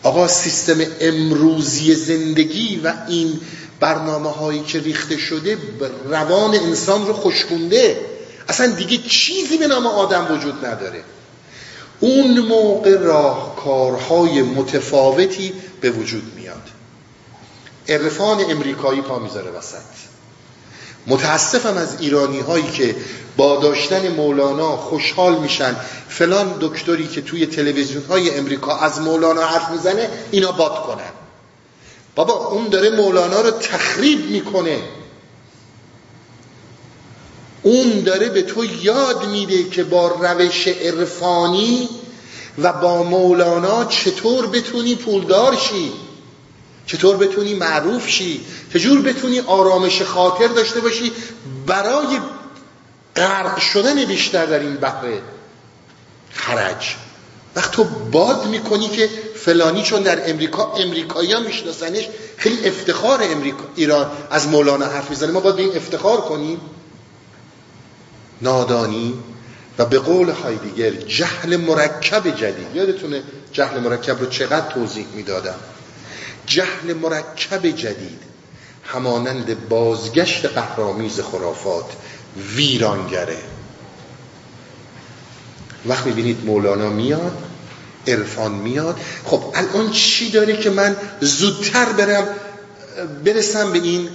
[0.03, 3.39] آقا سیستم امروزی زندگی و این
[3.79, 5.57] برنامه هایی که ریخته شده
[6.05, 8.05] روان انسان رو خوشکنده
[8.47, 11.03] اصلا دیگه چیزی به نام آدم وجود نداره.
[12.01, 16.61] اون موقع راهکارهای متفاوتی به وجود میاد.
[17.89, 20.11] عرفان امریکایی پا می‌ذاره وسط.
[21.07, 22.95] متاسفم از ایرانی هایی که
[23.37, 25.75] با داشتن مولانا خوشحال میشن.
[26.09, 31.11] فلان دکتری که توی تلویزیون های امریکا از مولانا حرف می‌زنه اینا باد کنن.
[32.15, 34.77] بابا اون داره مولانا رو تخریب می‌کنه.
[37.63, 41.89] اون داره به تو یاد میده که با روش عرفانی
[42.57, 45.91] و با مولانا چطور بتونی پولدار شی؟
[46.87, 51.11] چطور بتونی معروف شی؟ چجور بتونی آرامش خاطر داشته باشی؟
[51.65, 52.19] برای
[53.15, 55.07] غرق شدن بیشتر در این بحر
[56.33, 56.95] خرج.
[57.55, 62.07] وقت تو باد می‌کنی که فلانی چون در امریکا امریکایی هم میشناسنش
[62.37, 65.31] خیلی افتخار امریکا ایران از مولانا حرف می‌زنه.
[65.31, 66.61] ما باید به این افتخار کنیم.
[68.41, 69.13] نادانی
[69.77, 72.75] و به قول هایدیگر جهل مرکب جدید.
[72.75, 73.23] یادتونه
[73.53, 75.55] جهل مرکب رو چقدر توضیح می‌دادم؟
[76.45, 78.19] جهل مرکب جدید
[78.85, 81.85] همانند بازگشت قهرامیز خرافات
[82.55, 83.37] ویرانگره.
[85.85, 87.43] وقت می‌بینید مولانا میاد
[88.07, 88.99] عرفان میاد.
[89.25, 92.27] خب الان چی داره که من زودتر برم
[93.25, 94.09] برسم به این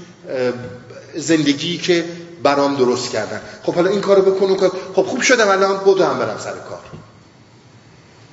[1.15, 2.05] زندگی که
[2.47, 3.41] برام درست کردن.
[3.63, 6.81] خب حالا این کارو بکن کار خب خوب شدم الان بودو هم برم سر کار.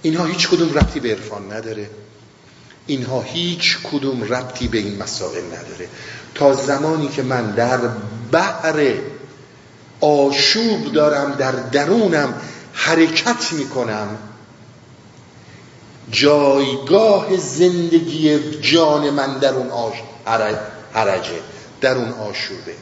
[0.02, 1.90] اینها هیچ کدوم ربطی به عرفان نداره.
[2.88, 5.88] اینها هیچ کدوم ربطی به این مسائل نداره.
[6.36, 7.80] تا زمانی که من در
[8.32, 8.94] بحر
[10.02, 12.34] آشوب دارم در درونم
[12.74, 14.18] حرکت می‌کنم
[16.12, 19.94] جایگاه زندگی جان من در اون آش
[20.94, 21.40] حرجه
[21.82, 22.74] در اون آشوبه.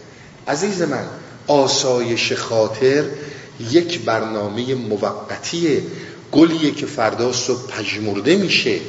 [0.47, 1.05] عزیز من
[1.47, 3.05] آسایش خاطر
[3.71, 5.83] یک برنامه موقتیه
[6.31, 8.79] گلیه که فردا صبح پژمرده میشه.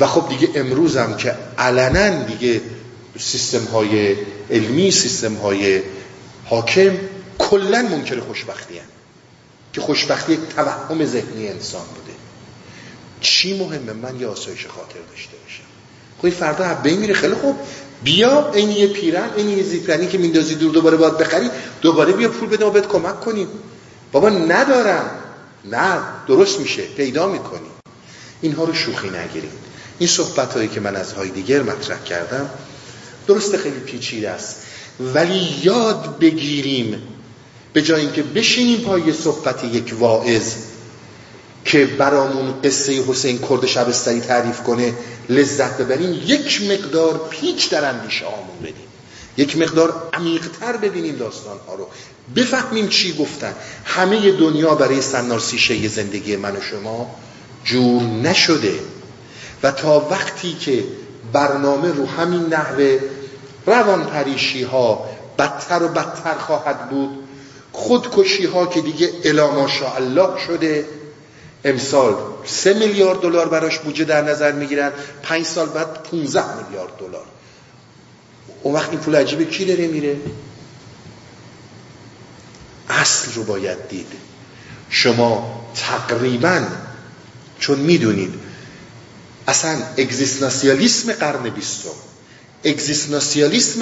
[0.00, 2.60] و خب دیگه امروز هم که علنا دیگه
[3.18, 4.16] سیستم های
[4.50, 5.82] علمی سیستم های
[6.44, 6.96] حاکم
[7.38, 8.84] کلا منکر خوشبختی هم.
[9.72, 12.18] که خوشبختی یک توهم ذهنی انسان بوده.
[13.20, 15.69] چی مهمه؟ من یه آسایش خاطر داشته باشم.
[16.22, 17.56] خب فردا بین میره خیلی خوب.
[18.04, 21.50] بیا این یه پیرن این یه زیپرنی که میندازی دور دوباره باید بخری
[21.82, 23.48] دوباره بیا پول بده و بهت کمک کنیم.
[24.12, 25.10] بابا ندارم.
[25.64, 25.98] نه
[26.28, 27.70] درست میشه پیدا می‌کنی.
[28.40, 29.50] اینها رو شوخی نگیریم
[29.98, 32.50] این صحبت هایی که من از دیگر مطرح کردم
[33.26, 34.56] درست خیلی پیچیده است
[35.00, 37.02] ولی یاد بگیریم.
[37.72, 40.54] به جای اینکه بشینیم پای صحبت یک واعظ
[41.64, 44.94] که برامون قصه حسین کرد شبستری تعریف کنه
[45.28, 46.22] لذت ببریم.
[46.26, 48.88] یک مقدار پیچ در اندیشه آمون بدیم.
[49.36, 51.86] یک مقدار عمیقتر ببینیم داستان ها رو.
[52.36, 53.54] بفهمیم چی گفتن.
[53.84, 57.14] همه دنیا برای سنارسی شی زندگی من و شما
[57.64, 58.74] جور نشده.
[59.62, 60.84] و تا وقتی که
[61.32, 62.98] برنامه رو همین نحوه
[63.66, 65.06] روان پریشی ها
[65.38, 67.10] بدتر و بدتر خواهد بود
[67.72, 70.84] خودکشی ها که دیگه الا الله شده
[71.64, 74.92] امسال سه میلیارد دلار براش بودجه در نظر می‌گیرن.
[75.22, 77.24] پنج سال بعد 15 میلیارد دلار.
[78.62, 79.44] اون وقت این پول عجیبه.
[79.44, 80.16] کی داره میره؟
[82.88, 84.12] اصل رو باید دید.
[84.90, 86.62] شما تقریبا
[87.58, 88.34] چون می‌دونید
[89.48, 91.90] اصلا اگزیستناسیالیسم قرن بیستم
[92.64, 93.80] اگزیستناسیالیسم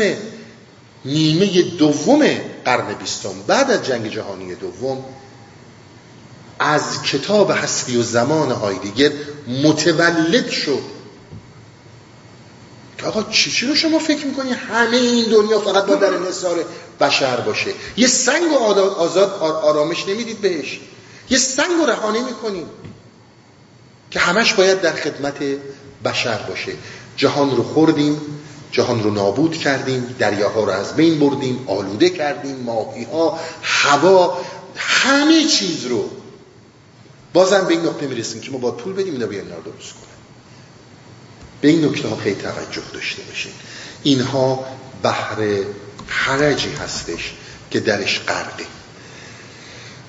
[1.05, 2.26] نیمه دوم
[2.64, 5.05] قرن بیستم بعد از جنگ جهانی دوم
[6.59, 9.13] از کتاب هستی و زمان هایدگر
[9.65, 10.83] متولد شد
[12.99, 16.65] که آقا چی رو شما فکر می‌کنی؟ همه این دنیا فقط با در نصار
[17.01, 17.71] بشر باشه.
[17.97, 20.81] یه سنگ و آزاد آرامش نمی‌دید بهش.
[21.31, 22.67] یه سنگ رهانه می‌کنیم
[24.11, 25.37] که همش باید در خدمت
[26.05, 26.73] بشر باشه.
[27.17, 28.21] جهان رو خوردیم
[28.73, 34.39] جهان رو نابود کردیم دریاها رو از بین بردیم آلوده کردیم ماهی ها هوا
[34.77, 36.11] همه چیز رو.
[37.33, 40.18] بازم به این نقطه می‌رسیم که ما باید پول بدیم اینا بیان درست کنن.
[41.61, 43.53] به این نکته ها خیلی توجه داشته باشین.
[44.03, 44.66] اینها
[45.03, 45.37] بحر
[46.07, 47.35] حرجی هستش
[47.70, 48.64] که درش قرده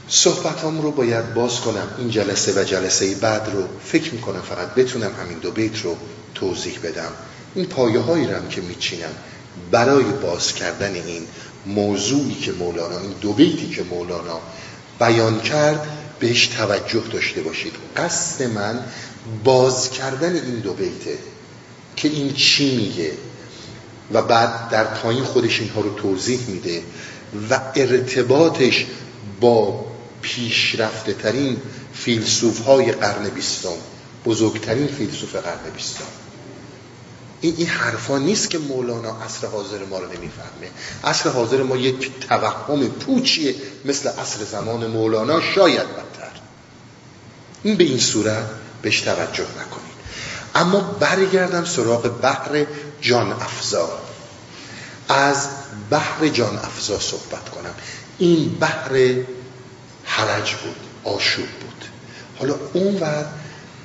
[0.08, 3.64] صحبتام رو باید باز کنم این جلسه و جلسه بعد رو.
[3.86, 5.98] فکر می‌کنم فقط بتونم همین دو بیت رو
[6.36, 7.12] توضیح بدم.
[7.56, 9.16] این پایه هایی رو هم که میچینم
[9.72, 11.28] برای باز کردن این
[11.66, 14.40] موضوعی که مولانا این دو بیتی که مولانا
[15.00, 15.88] بیان کرد
[16.20, 17.74] بهش توجه داشته باشید.
[17.98, 18.80] قصد من
[19.44, 21.18] باز کردن این دو بیته
[21.96, 23.12] که این چی میگه
[24.14, 26.84] و بعد در پایین خودش اینها رو توضیح میده
[27.50, 28.86] و ارتباطش
[29.42, 29.86] با
[30.22, 31.58] پیشرفته ترین
[31.94, 33.70] فیلسوف های قرن بیستم
[34.26, 36.06] بزرگترین فیلسوف قرن بیستم.
[37.42, 40.70] این این حرفا نیست که مولانا عصر حاضر ما رو نمی‌فهمه.
[41.04, 46.40] عصر حاضر ما یک توهم پوچیه مثل عصر زمان مولانا شاید بدتر.
[47.64, 48.46] این به این صورت
[48.82, 50.00] بهش توجه نکنید.
[50.56, 52.66] اما برگردم سراغ بحر
[53.02, 53.90] جان افزا.
[55.10, 55.48] از
[55.92, 57.74] بحر جان افزا صحبت کنم.
[58.18, 59.16] این بحر
[60.04, 61.86] حرج بود آشوب بود.
[62.40, 63.39] حالا اون وقت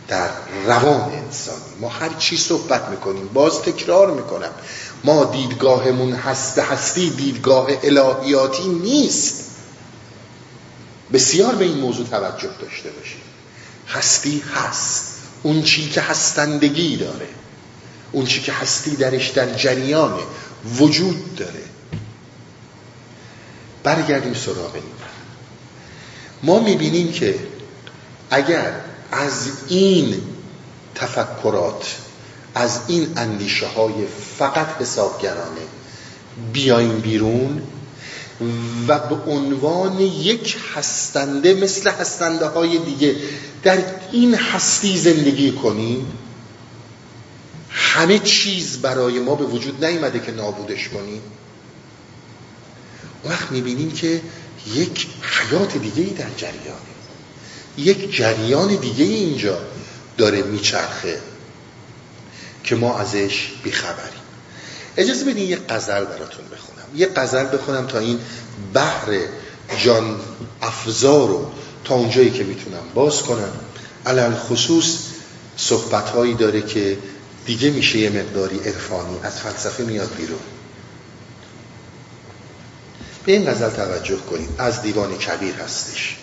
[0.09, 0.31] در
[0.67, 4.51] روان انسانی ما هر چی صحبت می‌کنیم باز تکرار می‌کنم.
[5.05, 9.45] ما دیدگاهمون هست هستی دیدگاه الهیاتی نیست.
[11.13, 13.21] بسیار به این موضوع توجه داشته باشیم.
[13.89, 15.15] هستی هست.
[15.43, 17.29] اون چی که هستندگی داره
[18.13, 20.23] اون چی که هستی درش در جریانه
[20.79, 21.63] وجود داره.
[23.83, 24.85] برگردیم سراغ این.
[26.43, 27.39] ما می‌بینیم که
[28.31, 28.73] اگر
[29.15, 30.23] از این
[30.95, 31.97] تفکرات
[32.55, 33.93] از این اندیشه های
[34.39, 35.61] فقط حسابگرانه
[36.53, 37.63] بیایم بیرون
[38.89, 43.17] و به عنوان یک هستنده مثل هستنده های دیگه
[43.63, 43.79] در
[44.13, 46.19] این هستی زندگی کنیم.
[47.71, 51.23] همه چیز برای ما به وجود نیومده که نابودش کنیم.
[53.25, 54.21] وقت می‌بینیم که
[54.75, 56.94] یک حیات دیگه در جریانه.
[57.79, 59.59] یک جریان دیگه اینجا
[60.19, 61.21] داره میچرخه
[62.65, 64.21] که ما ازش بیخبریم.
[64.97, 66.85] اجازه بدین یه قذر براتون بخونم.
[66.95, 68.21] یه قذر بخونم تا این
[68.75, 69.19] بحر
[69.85, 70.21] جان
[70.63, 71.51] افزار رو
[71.85, 73.53] تا اونجایی که می‌تونم باز کنم.
[74.07, 74.99] علل خصوص
[75.57, 76.99] صحبت هایی داره که
[77.47, 80.39] دیگه میشه یه مقداری عرفانی از فلسفه میاد بیرون.
[83.25, 84.49] به این غزل توجه کنید.
[84.59, 86.17] از دیوان کبیر هستش.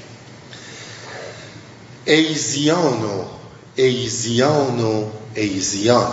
[2.05, 3.25] ای زیان و
[3.75, 6.11] ای زیان و ای زیان.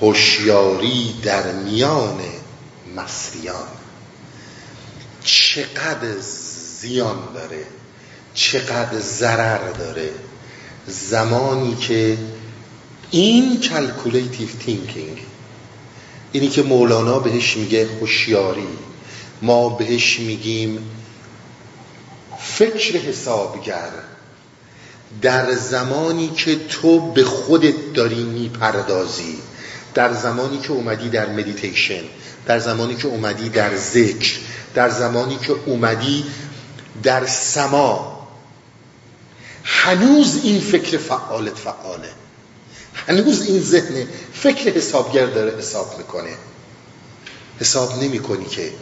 [0.00, 2.20] هوشیاری در میان
[2.96, 3.68] مصریان.
[5.24, 6.18] چقدر
[6.80, 7.66] زیان داره
[8.34, 10.10] چقدر ضرر داره.
[10.86, 12.18] زمانی که
[13.10, 15.18] این calculative thinking
[16.32, 18.66] اینی که مولانا بهش میگه هوشیاری
[19.42, 20.78] ما بهش میگیم
[22.44, 23.90] فکر حسابگر
[25.22, 29.38] در زمانی که تو به خودت داری می‌پردازی
[29.94, 32.02] در زمانی که اومدی در مدیتیشن
[32.46, 34.38] در زمانی که اومدی در ذکر
[34.74, 36.24] در زمانی که اومدی
[37.02, 38.28] در سما
[39.64, 42.08] هنوز این فکر فعالت فعاله.
[42.94, 46.30] هنوز این ذهن فکر حسابگر داره حساب می‌کنه.
[47.60, 48.72] حساب نمی کنی که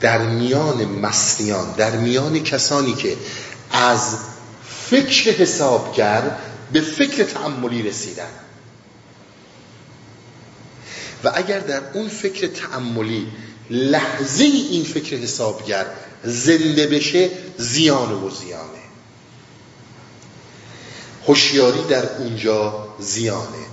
[0.00, 3.16] در میان مستیان در میان کسانی که
[3.70, 4.16] از
[4.90, 6.22] فکر حسابگر
[6.72, 8.30] به فکر تعملی رسیدن.
[11.24, 13.26] و اگر در اون فکر تعملی
[13.70, 15.86] لحظه این فکر حسابگر
[16.24, 18.86] زنده بشه زیان و زیانه.
[21.26, 23.66] هوشیاری در اونجا زیانه.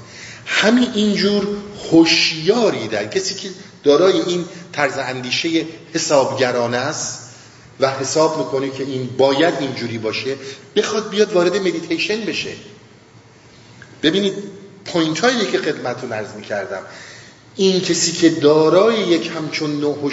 [0.46, 1.48] همین اینجور
[1.92, 3.50] هوشیاری در کسی که
[3.84, 7.20] دارای این طرز اندیشه حسابگرانه است
[7.80, 10.36] و حساب می‌کنه که این باید اینجوری باشه
[10.76, 12.54] بخواد بیاد وارد مدیتیشن بشه.
[14.04, 14.34] ببینید
[14.86, 16.82] point هایی که خدمتون عرض می‌کردم.
[17.56, 20.12] این کسی که دارای یک همچون نوع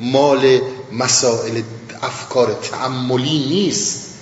[0.00, 0.60] مال
[0.92, 1.62] مسائل
[2.02, 4.14] افکار تأملی نیست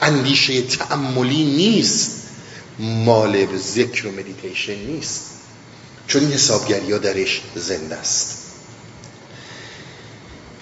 [0.00, 2.22] اندیشه تأملی نیست
[2.78, 5.35] مال ذکر و مدیتیشن نیست.
[6.06, 8.42] چون این حسابگری ها درش زنده است.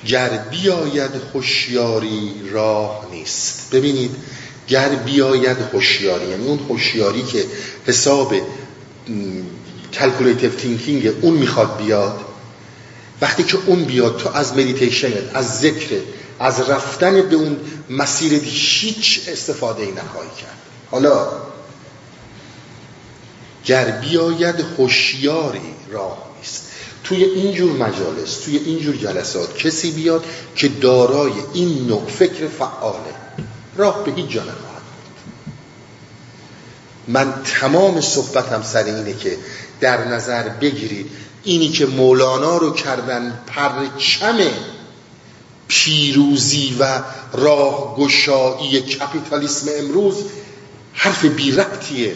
[0.07, 3.71] گر بیاید هوشیاری راه نیست.
[3.73, 4.17] ببینید
[4.69, 7.47] گر بیاید هوشیاری یعنی اون هوشیاری که
[7.87, 8.35] حساب
[9.93, 12.21] calculative thinking اون می‌خواد بیاد
[13.21, 15.97] وقتی که اون بیاد تو از مدیتیشن از ذکر
[16.41, 17.57] از رفتن به اون
[17.91, 20.59] مسیر هیچ استفاده ای نخواهی کرد.
[20.91, 21.29] حالا
[23.65, 26.71] گر بیاید هوشیاری راه نیست.
[27.05, 30.25] توی اینجور مجالس توی اینجور جلسات کسی بیاد
[30.57, 33.15] که دارای این نوع فکر فعاله.
[33.77, 34.75] راه به هیچ جا نخواهد
[37.09, 39.39] من تمام صحبتم سر اینه که
[39.81, 41.11] در نظر بگیرید
[41.45, 44.39] اینی که مولانا رو کردن پرچم
[45.69, 47.03] پیروزی و
[47.33, 50.15] راهگشایی کپیتالیسم امروز
[50.93, 52.15] حرف بی ربطیه.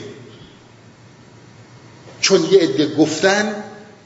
[2.28, 3.54] چون یه عده گفتن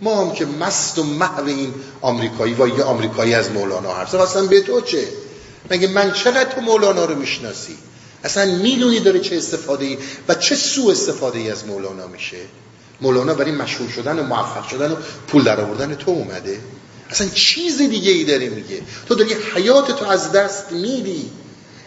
[0.01, 4.47] ما هم که مست و محو این آمریکایی و یه آمریکایی از مولانا حرف اصلا
[4.47, 5.09] به تو چه؟
[5.71, 7.77] مگه من چقدر تو مولانا رو می‌شناسی؟
[8.25, 9.99] اصلا می‌دونی داره چه استفاده ای
[10.29, 12.37] و چه سو استفاده ای از مولانا میشه؟
[13.01, 14.97] مولانا برای مشهور شدن و موفق شدن و
[15.29, 16.61] پول در آوردن تو اومده.
[17.11, 18.83] اصلا چیز دیگه ای داره میگه.
[19.09, 21.31] تو داری حیات تو از دست میدی.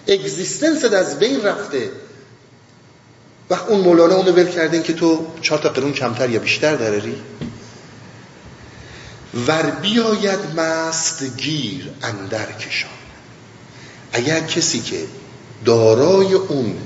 [0.08, 1.90] اگزیستنست از بین رفته.
[3.50, 7.16] وقت اون مولانا اونو ول کردین که تو چهار تا قرون کمتر یا بیشتر داری
[9.48, 12.90] ور بیاید مست گیر اندر کشان.
[14.14, 15.06] اگر کسی که
[15.66, 16.78] دارای اون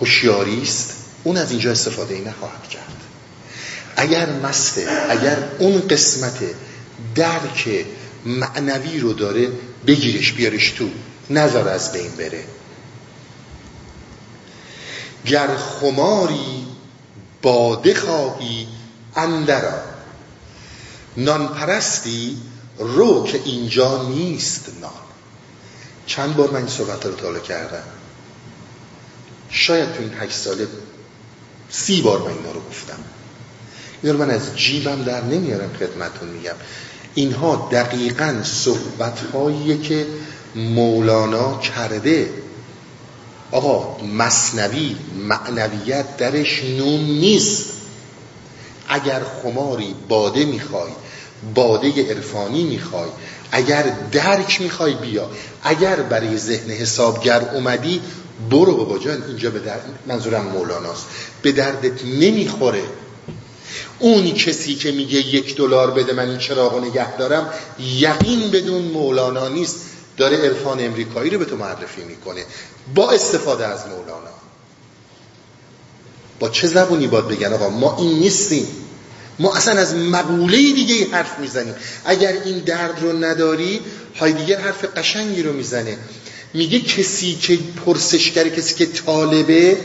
[0.00, 0.94] هوشیاری است
[1.24, 2.96] اون از اینجا استفاده ای نخواهد کرد.
[3.96, 6.38] اگر مسته اگر اون قسمت
[7.14, 7.86] درک
[8.26, 9.48] معنوی رو داره
[9.86, 10.88] بگیرش بیارش تو.
[11.30, 12.44] نظر از بین بره.
[15.26, 16.66] گر خماری
[17.42, 18.68] باده خواهی
[19.16, 19.82] اندرا
[21.16, 22.36] نان پرستی
[22.78, 24.90] رو که اینجا نیست نان.
[26.06, 27.82] چند بار من این صحبت رو تاله کردم؟
[29.50, 30.66] شاید تو این هشت ساله
[31.70, 32.98] سی بار من اینا رو گفتم.
[34.02, 36.54] اینا رو من از جیبم در نمیارم خدمتون میگم.
[37.14, 39.18] اینها دقیقا صحبت
[39.82, 40.06] که
[40.54, 42.30] مولانا کرده
[43.52, 44.96] آقا مصنوی
[45.28, 47.66] معنویت درش نون نیست.
[48.88, 50.90] اگر خماری باده می‌خوای
[51.54, 53.08] باده عرفانی می‌خوای
[53.52, 55.30] اگر درک می‌خوای بیا
[55.62, 58.00] اگر برای ذهن حسابگر اومدی
[58.50, 61.06] برو بابا جان اینجا به درد منظورم مولاناست.
[61.42, 62.82] به دردت نمی‌خوره.
[63.98, 69.48] اون کسی که میگه یک دلار بده من این چراغ نگه دارم یقین بدون مولانا
[69.48, 69.80] نیست.
[70.20, 72.44] داره عرفان امریکایی رو به تو معرفی می‌کنه.
[72.94, 74.30] با استفاده از مولانا.
[76.40, 78.66] با چه زبونی باید بگن آقا؟ ما این نیستیم.
[79.38, 81.74] ما اصلا از مقوله دیگه حرف می‌زنیم.
[82.04, 83.80] اگر این درد رو نداری
[84.20, 85.98] دیگر حرف قشنگی رو می‌زنه.
[86.54, 89.76] میگه کسی که پرسشگره کسی که طالبه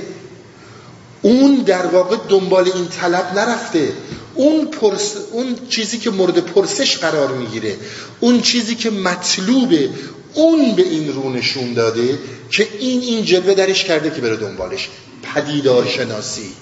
[1.22, 3.94] اون در واقع دنبال این طلب نرفته.
[4.36, 5.16] اون, پرس...
[5.32, 7.76] اون چیزی که مورد پرسش قرار می‌گیره.
[8.20, 9.90] اون چیزی که مطلوبه.
[10.36, 12.20] اون به این رو نشون داده
[12.52, 14.90] که این این جلوه درش کرده که بره دنبالش.
[15.24, 16.53] پدیدار شناسی.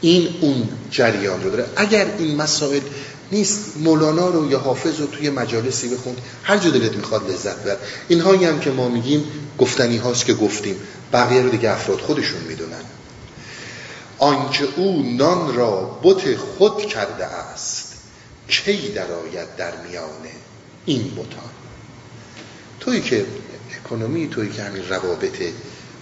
[0.00, 1.66] این اون جریان رو داره.
[1.76, 2.80] اگر این مسائل
[3.32, 7.76] نیست مولانا رو یا حافظ رو توی مجالسی بخوند هر جا دلت می‌خواد لذت بر
[8.08, 9.24] اینهایی هم که ما میگیم
[9.58, 10.76] گفتنی هاست که گفتیم.
[11.12, 12.84] بقیه رو دیگه افراد خودشون می‌دونن.
[14.18, 17.94] آنکه او نان را بت خود کرده است
[18.48, 20.30] کی درآید در میانه؟
[20.86, 21.50] این بتان
[22.80, 23.26] توی که
[23.76, 25.42] اکونومی توی که همین روابط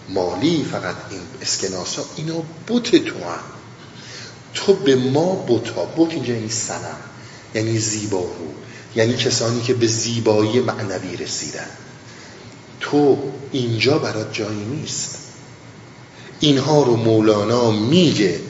[0.09, 3.41] مالی فقط این اسکناسا اینا بت تو هم
[4.55, 6.97] تو به ما بتا بت اینجا یعنی سنم
[7.55, 8.55] یعنی زیبا رو
[8.97, 11.69] یعنی کسانی که به زیبایی معنوی رسیدن.
[12.81, 13.19] تو
[13.53, 15.19] اینجا برات جایی نیست.
[16.41, 18.41] اینها رو مولانا میگه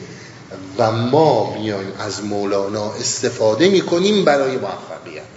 [0.77, 5.34] و ما میایم از مولانا استفاده می‌کنیم برای موفقیت.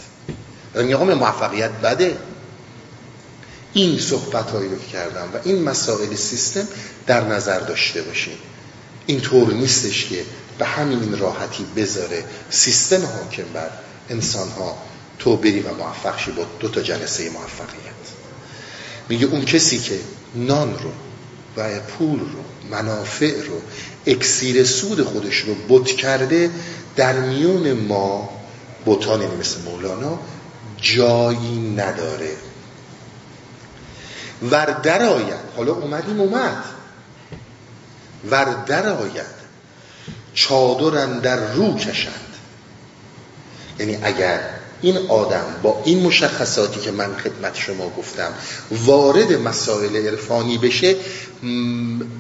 [0.79, 2.17] یعنی آقا موفقیت بده.
[3.73, 6.69] این صحبت هایی رو کردم و این مسائل سیستم
[7.07, 8.39] در نظر داشته باشیم
[9.07, 10.25] اینطور نیستش که
[10.59, 13.71] به همین راحتی بذاره سیستم حاکم بر
[14.11, 14.77] انسان ها
[15.19, 17.99] تو بری و موفق شی با دو تا جلسه موفقیت.
[19.09, 20.01] میگه اون کسی که
[20.35, 20.91] نان رو
[21.57, 23.61] و پول رو منافع رو
[24.07, 26.51] اکسیر سود خودش رو بت کرده
[26.97, 28.31] در میون ما
[28.87, 30.19] بتان یعنی مثل مولانا
[30.81, 32.37] جایی نداره.
[34.43, 36.65] ور در آید حالا اومدیم اومد.
[38.31, 39.39] ور در آید
[40.35, 42.29] چادرن در رو کشند.
[43.79, 44.41] یعنی اگر
[44.83, 48.33] این آدم با این مشخصاتی که من خدمت شما گفتم
[48.71, 50.97] وارد مسائل عرفانی بشه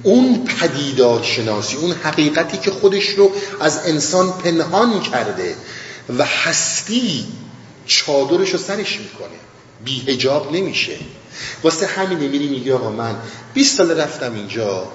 [0.02, 5.54] اون پدیدار شناسی اون حقیقتی که خودش رو از انسان پنهان کرده
[6.18, 7.26] و هستی
[7.88, 9.38] چادرش رو سرش می‌کنه.
[9.84, 10.96] بی هجاب نمیشه.
[11.62, 13.16] واسه همینه میری میگه آقا من
[13.54, 14.88] 20 سال رفتم اینجا.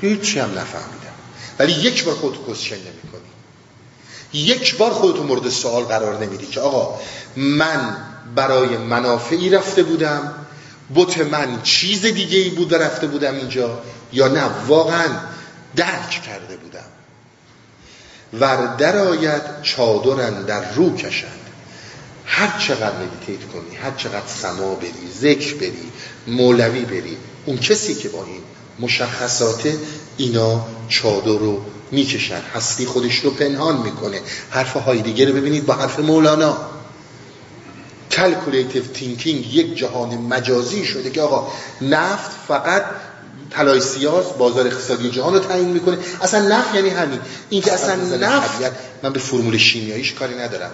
[0.00, 1.16] هیچی هم نفهمیدم.
[1.58, 3.20] ولی یک بار خودتو کسشن نمی کنی
[4.32, 7.00] یک بار خودتو مورد سوال قرار نمیدی که آقا
[7.36, 7.96] من
[8.34, 10.34] برای منافعی رفته بودم.
[10.94, 15.08] بوت من چیز دیگه ای بود و رفته بودم اینجا یا نه؟ واقعا
[15.76, 16.84] درک کرده بودم.
[18.32, 21.45] ور در آید چادر اندر رو کشند
[22.26, 25.90] هر چقدر meditate کنی هر چقدر سماع بری ذکر بری
[26.26, 27.16] مولوی بری
[27.46, 28.40] اون کسی که با این
[28.78, 29.68] مشخصات
[30.16, 34.20] اینا چادر رو می‌کشن هستی خودش رو پنهان می‌کنه.
[34.50, 36.56] حرف دیگه رو ببینید با حرف مولانا.
[38.10, 42.84] calculative thinking یک جهان مجازی شده که آقا نفت فقط
[43.50, 45.98] طلای سیاس بازار اقتصادی جهان رو تعیین می‌کنه.
[46.22, 47.20] اصلا نفت یعنی همین.
[47.50, 48.60] این که اصلا نفت
[49.02, 50.70] من به فرمول شیمیاییش کاری ندارم.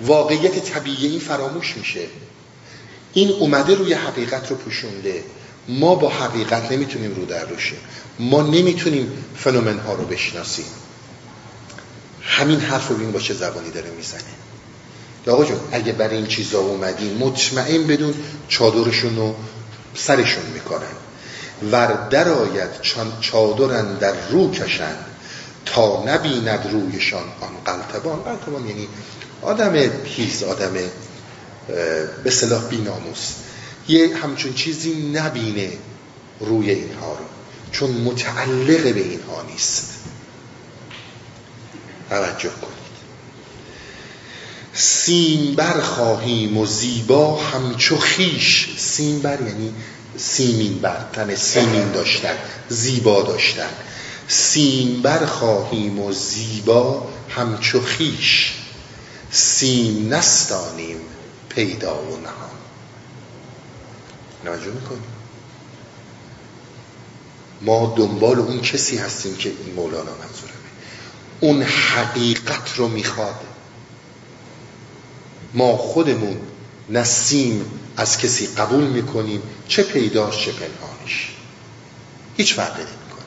[0.00, 2.06] واقعیت طبیعی این فراموش میشه.
[3.12, 5.24] این اومده روی حقیقت رو پوشونده.
[5.68, 7.78] ما با حقیقت نمی‌تونیم رو در روشیم
[8.18, 10.64] ما نمی‌تونیم فنومن ها رو بشناسیم.
[12.22, 14.20] همین حرف رو ببین با چه زبانی داره می‌زنه.
[15.26, 18.14] آقا جون اگه برای این چیزا اومدی مطمئن بدون
[18.48, 19.34] چادرشون رو
[19.94, 20.96] سرشون می‌کنن
[21.72, 22.70] ور در آید
[23.20, 24.96] چادرن در رو کشن
[25.66, 28.22] تا نبیند رویشان آن قلتبان.
[28.22, 28.88] قلتبان یعنی
[29.42, 30.72] آدم هیز آدم
[32.24, 33.32] به صلاح بیناموس.
[33.88, 35.72] یه همچون چیزی نبینه
[36.40, 37.24] روی اینها رو
[37.72, 39.90] چون متعلق به اینها نیست.
[42.10, 42.80] توجه کنید.
[44.72, 48.68] سیمبر خواهیم و زیبا همچو خیش.
[48.78, 49.74] سیمبر یعنی
[50.16, 52.34] سیمین بر تن سیمین داشتن
[52.68, 53.70] زیبا داشتن.
[54.28, 58.59] سیمبر خواهیم و زیبا همچو خیش.
[59.30, 61.00] سیم نستانیم
[61.48, 62.50] پیدا و نهان.
[64.44, 65.02] نوجه می‌کنیم
[67.62, 70.54] ما دنبال اون کسی هستیم که این مولانا منظورمه
[71.40, 73.40] اون حقیقت رو می‌خواد.
[75.54, 76.40] ما خودمون
[76.88, 77.64] نسیم
[77.96, 81.34] از کسی قبول می‌کنیم چه پیداش چه پنهانش.
[82.36, 83.24] هیچ فرقی نمی‌کنه.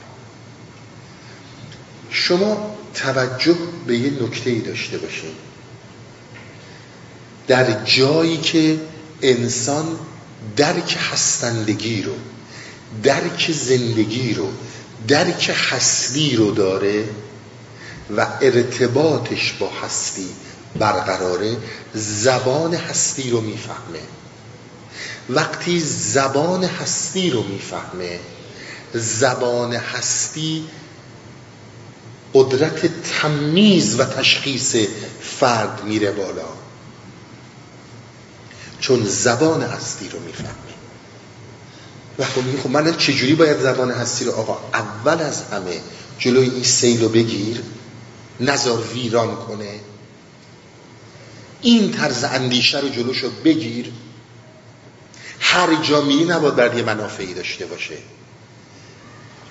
[2.10, 3.58] شما توجه
[3.88, 5.53] به یه نکته ای داشته باشید
[7.48, 8.80] در جایی که
[9.22, 9.86] انسان
[10.56, 12.14] درک هستندگی رو
[13.04, 14.48] درک زندگی رو
[15.08, 17.10] درک هستی رو داره
[18.18, 20.28] و ارتباطش با هستی
[20.80, 21.58] برقراره
[21.94, 24.00] زبان هستی رو می‌فهمه.
[25.30, 28.20] وقتی زبان هستی رو می‌فهمه
[28.94, 30.64] زبان هستی
[32.34, 34.76] قدرت تمیز و تشخیص
[35.22, 36.63] فرد میره بالا.
[38.84, 40.74] چون زبان هستی رو می‌فهمه
[42.20, 45.82] و خب خب من چجوری باید زبان هستی رو آقا؟ اول از همه
[46.20, 47.64] جلوی این سیل رو بگیر
[48.40, 49.80] نظر ویران کنه.
[51.62, 53.92] این طرز اندیشه رو جلوش رو بگیر.
[55.40, 57.98] هر جا میری نباید برد یه منافعی داشته باشه.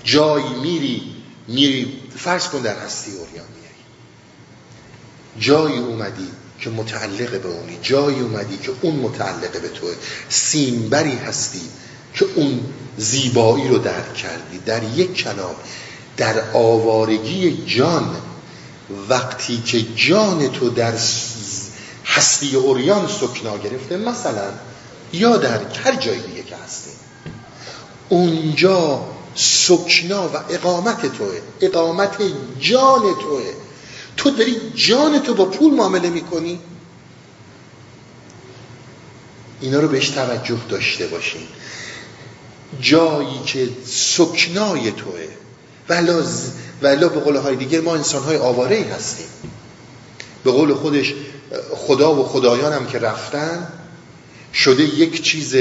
[0.05, 1.17] جایی میری
[1.49, 3.75] میری فرض کن در هستی اوریان میری
[5.39, 6.29] جایی اومدی
[6.63, 7.79] که متعلق به اونی.
[7.83, 9.95] جایی اومدی که اون متعلق به توه.
[10.29, 11.61] سیمبری هستی
[12.15, 12.61] که اون
[12.97, 14.59] زیبایی رو درک کردی.
[14.67, 15.55] در یک کلام
[16.17, 18.17] در آوارگی جان
[19.09, 20.95] وقتی که جان تو در
[22.07, 24.51] هستی اوریان سکنا گرفته مثلا
[25.13, 26.91] یا در هر جای دیگه که هستی.
[28.09, 31.41] اونجا سکنا و اقامت توه.
[31.61, 32.17] اقامت
[32.61, 33.62] جان توه.
[34.17, 36.59] تو داری جان تو با پول معامله می‌کنی؟
[39.61, 41.43] اینا رو بهش توجه داشته باشین.
[42.81, 45.29] جایی که سکنای توه.
[45.89, 46.23] ولا,
[46.83, 49.27] ولا به قول های دیگر ما انسان های آواره هستیم.
[50.45, 51.15] به قول خودش
[51.77, 53.69] خدا و خدایان هم که رفتن
[54.55, 55.57] شده یک چیز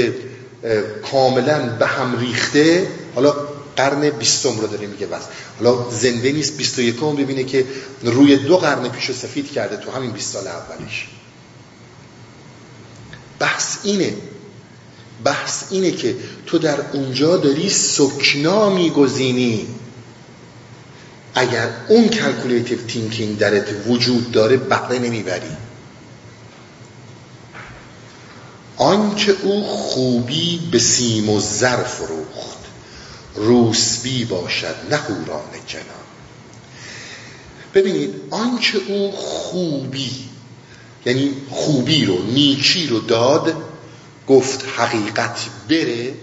[1.10, 2.88] کاملا به هم ریخته.
[3.14, 3.34] حالا
[3.76, 5.22] قرن بیستم رو داره میگه بس.
[5.58, 7.66] حالا زنده نیست و یکم ببینه که
[8.02, 11.08] روی دو قرن پیش سفید کرده تو همین بیست سال اولش.
[13.38, 14.14] بحث اینه.
[15.24, 16.16] بحث اینه که
[16.46, 19.66] تو در اونجا داری سکنا میگزینی.
[21.34, 25.56] اگر اون calculative thinking درت وجود داره بهره نمی‌بری.
[28.76, 32.51] آنکه او خوبی به سیم و زر فروخت
[33.34, 35.86] روسبی باشد نه حوران جنان.
[37.74, 40.28] ببینید آنچه او خوبی
[41.06, 43.54] یعنی خوبی رو نیکی رو داد
[44.28, 46.14] گفت حقیقت بره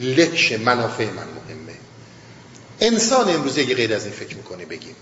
[0.00, 1.74] لکش منافع من مهمه.
[2.80, 4.94] انسان امروز یه غیر از این فکر می‌کنه بگیم.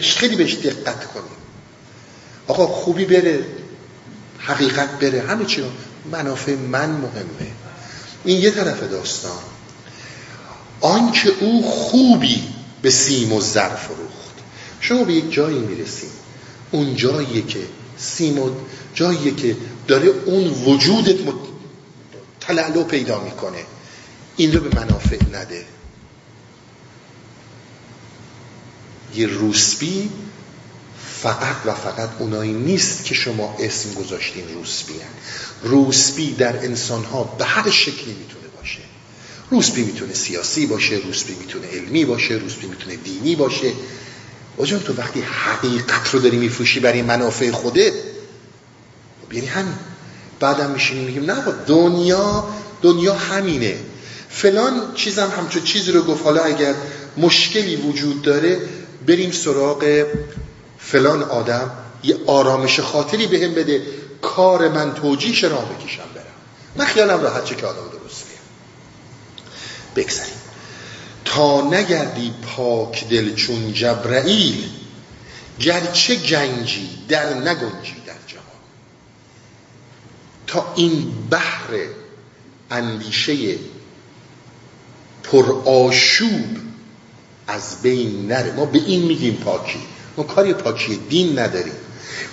[0.00, 1.40] خیلی بهش دقت کنیم.
[2.46, 3.46] آقا خوبی بره
[4.38, 5.64] حقیقت بره همه چی
[6.12, 7.50] منافع من مهمه.
[8.24, 9.38] این یه طرف داستان.
[10.80, 12.42] آنکه او خوبی
[12.82, 14.34] به سیم و زر فروخت.
[14.80, 16.10] شما به یک جایی می‌رسیم.
[16.70, 17.60] اون جاییه که
[17.98, 18.50] سیم و
[18.94, 19.56] جاییه که
[19.88, 21.18] داره اون وجودت
[22.40, 23.64] تلعلو پیدا می‌کنه.
[24.36, 25.64] این رو به منافع نده.
[29.14, 30.10] یه روسبی
[31.22, 35.70] فقط و فقط اونایی نیست که شما اسم گذاشتین روسبی هن.
[35.70, 38.78] روسبی در انسان ها به هر شکلی می‌تونه باشه.
[39.50, 43.72] روسبی می‌تونه سیاسی باشه روسبی می‌تونه علمی باشه روسبی می‌تونه دینی باشه.
[44.58, 47.92] آجان تو وقتی حقیقت رو داری میفروشی برای منافع خوده
[49.32, 49.74] یعنی همین.
[50.40, 52.48] بعدم میشینیم میگیم نه دنیا
[52.82, 53.78] دنیا همینه.
[54.30, 56.74] فلان چیزم همچون چیزی رو گفت حالا اگر
[57.16, 58.60] مشکلی وجود داره
[59.06, 60.04] بریم سراغ
[60.80, 61.70] فلان آدم
[62.02, 63.82] یه آرامش خاطری به هم بده
[64.22, 66.24] کار من توجیش راه بکشم برم.
[66.76, 68.24] من خیالم راحت چه که آدم درست
[69.96, 70.34] بگذاریم.
[71.24, 74.68] تا نگردی پاک دل چون جبرائیل
[75.60, 78.44] گرچه گنجی در نگنجی در جهان.
[80.46, 81.86] تا این بحر
[82.70, 83.58] اندیشه
[85.22, 86.56] پر آشوب
[87.46, 88.52] از بین نره.
[88.52, 89.80] ما به این میگیم پاکی.
[90.20, 91.72] ما کاری پاکی دین نداریم.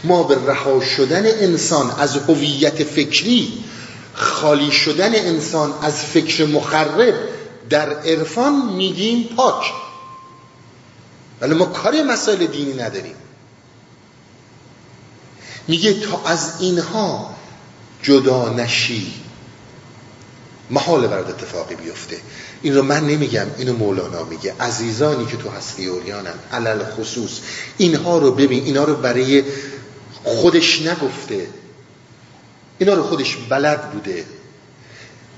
[0.03, 3.63] ما به رها شدن انسان از هویت فکری
[4.13, 7.13] خالی شدن انسان از فکر مخرب
[7.69, 9.73] در عرفان میگیم پاک.
[11.41, 13.15] ولی ما کاری مسائل دینی نداریم.
[15.67, 17.35] میگه تا از اینها
[18.03, 19.13] جدا نشی.
[20.69, 22.17] محال برد اتفاقی بیفته.
[22.61, 24.53] این رو من نمیگم اینو مولانا میگه.
[24.59, 27.39] عزیزانی که تو هستی اوریانن علل خصوص
[27.77, 29.43] اینها رو ببین اینا رو برای
[30.23, 31.47] خودش نگفته.
[32.77, 34.25] اینا رو خودش بلد بوده.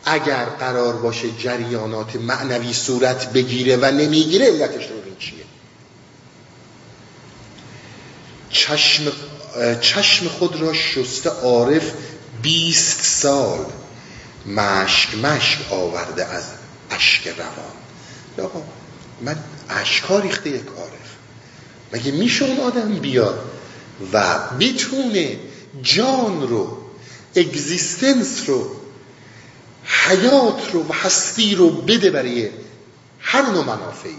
[0.06, 5.44] اگر قرار باشه جریانات معنوی صورت بگیره و نمی‌گیره علتش رو این چیه.
[8.50, 9.04] چشم,
[9.82, 11.92] چشم خود را شسته عارف
[12.42, 13.66] بیست سال
[14.46, 16.44] مشک مشک آورده از
[16.92, 18.48] اشک روان.
[18.50, 18.64] آقا
[19.22, 19.36] من
[19.70, 21.10] اشکا ریخته یک عارف.
[21.94, 23.40] مگه میشه اون آدم بیاد
[24.14, 25.40] و بتونه
[25.82, 26.78] جان رو
[27.36, 28.72] اگزیستنس رو
[29.84, 32.50] حیات رو و هستی رو بده برای
[33.20, 34.16] هر نوع منافعی؟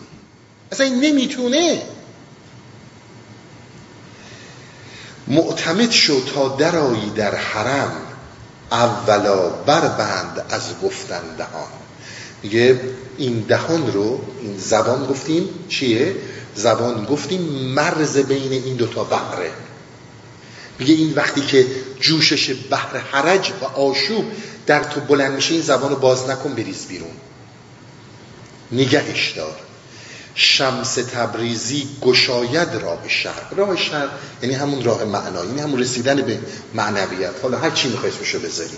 [0.73, 1.83] اصلا این نمی‌تونه.
[5.29, 8.07] معتمد شو تا درایی در حرم
[8.73, 11.80] اولا بربند از گفتن دهان.
[12.43, 12.81] میگه
[13.19, 16.17] این دهان رو این زبان گفتیم چیه؟
[16.55, 17.41] زبان گفتیم
[17.75, 19.51] مرز بین این دوتا بحره.
[20.79, 21.67] میگه این وقتی که
[22.01, 24.25] جوشش بحر حرج و آشوب
[24.67, 27.11] در تو بلند میشه این زبان رو باز نکن بریز بیرون.
[28.73, 29.57] نگهش دار.
[30.35, 33.55] شمس تبریزی گشاید راه شهر.
[33.57, 34.09] راه شهر
[34.43, 36.39] یعنی همون راه معنایی یعنی همون رسیدن به
[36.75, 37.35] معنویت.
[37.43, 38.77] حالا هر چی می‌خوای اسمشو بذاری.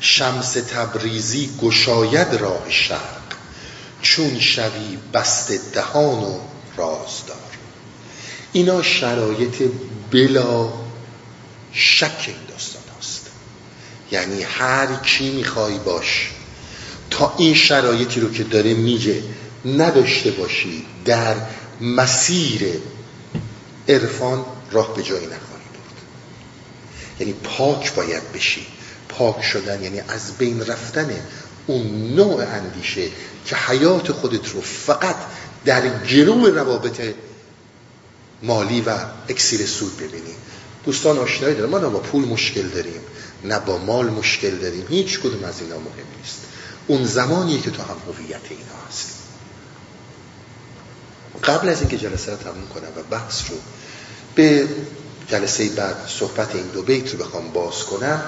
[0.00, 3.26] شمس تبریزی گشاید راه شرق.
[4.02, 6.38] چون شوی بست دهان و
[6.76, 7.36] رازدار.
[8.52, 9.62] اینا شرایط
[10.10, 10.72] بلا
[11.72, 13.26] شک این داستان هست
[14.10, 16.30] یعنی هر کی می‌خوای باش
[17.10, 19.22] تا این شرایطی رو که داره میگه
[19.64, 21.36] نداشته باشی در
[21.80, 22.80] مسیر
[23.88, 26.00] عرفان راه به جایی نخواهی برد.
[27.20, 28.66] یعنی پاک باید بشی.
[29.18, 31.10] پاک شدن یعنی از بین رفتن
[31.66, 33.08] اون نوع اندیشه
[33.46, 35.16] که حیات خودت رو فقط
[35.64, 37.00] در گروه روابط
[38.42, 38.98] مالی و
[39.28, 40.34] اکسیر سود ببینی.
[40.84, 41.70] دوستان آشنایی دارم.
[41.70, 43.00] ما نه با پول مشکل داریم
[43.44, 44.86] نه با مال مشکل داریم.
[44.88, 46.38] هیچ کدوم از اینا مهم نیست.
[46.86, 49.12] اون زمانیه که تو هم هویت اینا هستی.
[51.44, 53.56] قبل از اینکه جلسه رو تموم کنم و بحث رو
[54.34, 54.68] به
[55.28, 58.22] جلسه بعد صحبت این دو بیت رو بخوام باز کنم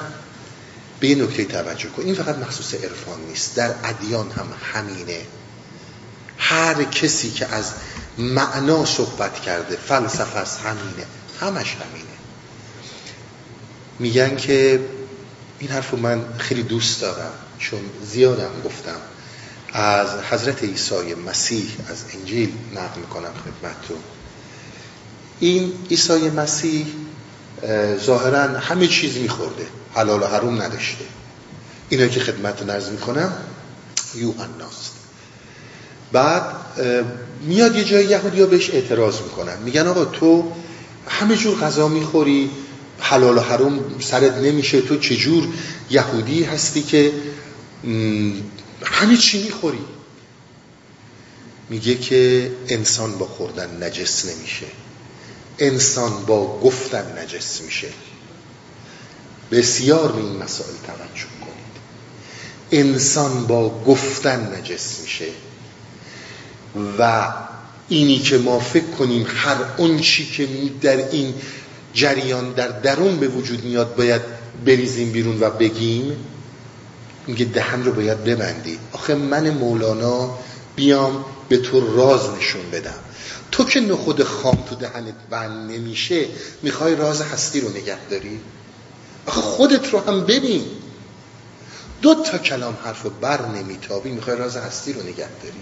[1.00, 2.02] به این نکته توجه کن.
[2.02, 3.56] این فقط مخصوص عرفان نیست.
[3.56, 5.20] در ادیان هم همینه.
[6.38, 7.72] هر کسی که از
[8.18, 11.06] معنا صحبت کرده فلسفه از همینه.
[11.40, 12.08] همش همینه.
[13.98, 14.80] میگن که
[15.58, 18.96] این حرف من خیلی دوست دارم چون زیادم گفتم.
[19.72, 23.98] از حضرت عیسی مسیح از انجیل نقل می‌کنم خدمتتون.
[25.40, 26.86] این عیسی مسیح
[28.04, 29.66] ظاهرا همه چیز میخورده.
[29.94, 31.04] حلال و حروم نداشته.
[31.88, 33.32] اینا که خدمت نرز می‌کنم
[34.14, 34.92] یوحناست
[36.12, 36.42] بعد
[37.42, 39.58] میاد یه جای یهودی بهش اعتراض می‌کنن.
[39.58, 40.52] میگن آقا تو
[41.08, 42.50] همه جور غذا می‌خوری
[43.00, 45.48] حلال و حروم سرت نمیشه تو چجور
[45.90, 47.12] یهودی هستی که
[48.84, 49.84] همه چی می‌خوری؟
[51.70, 54.66] میگه که انسان با خوردن نجس نمیشه.
[55.58, 57.88] انسان با گفتن نجس میشه.
[59.50, 61.78] بسیار به این مسائل توجه کنید.
[62.70, 65.28] انسان با گفتن نجس میشه
[66.98, 67.32] و
[67.88, 70.48] اینی که ما فکر کنیم هر اون چی که
[70.80, 71.34] در این
[71.94, 74.22] جریان در درون به وجود میاد باید
[74.64, 76.16] بریزیم بیرون و بگیم
[77.26, 80.38] میگه دهن رو باید ببندی آخه من مولانا
[80.76, 82.94] بیام به تو راز نشون بدم.
[83.52, 86.24] تو که نخود خام تو دهنت بند نمیشه
[86.62, 88.40] می‌خوای راز هستی رو نگه داری؟
[89.28, 90.64] خودت رو هم ببین.
[92.02, 94.10] دو تا کلام حرف رو بر نمیتابی.
[94.10, 95.60] می‌خوای راز هستی رو نگه داری.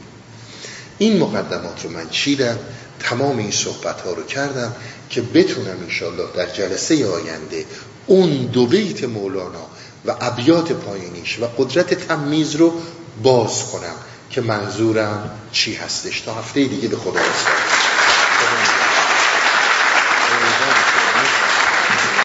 [0.98, 2.58] این مقدمات رو من چیدم؟
[3.00, 4.72] تمام این صحبت ها رو کردم
[5.10, 7.64] که بتونم انشالله در جلسه آینده
[8.06, 9.66] اون دو بیت مولانا
[10.06, 12.72] و ابیات پایینیش و قدرت تمیز رو
[13.22, 13.94] باز کنم
[14.30, 17.20] که منظورم چی هستش تا هفته دیگه به خدا.
[17.20, 17.95] رسید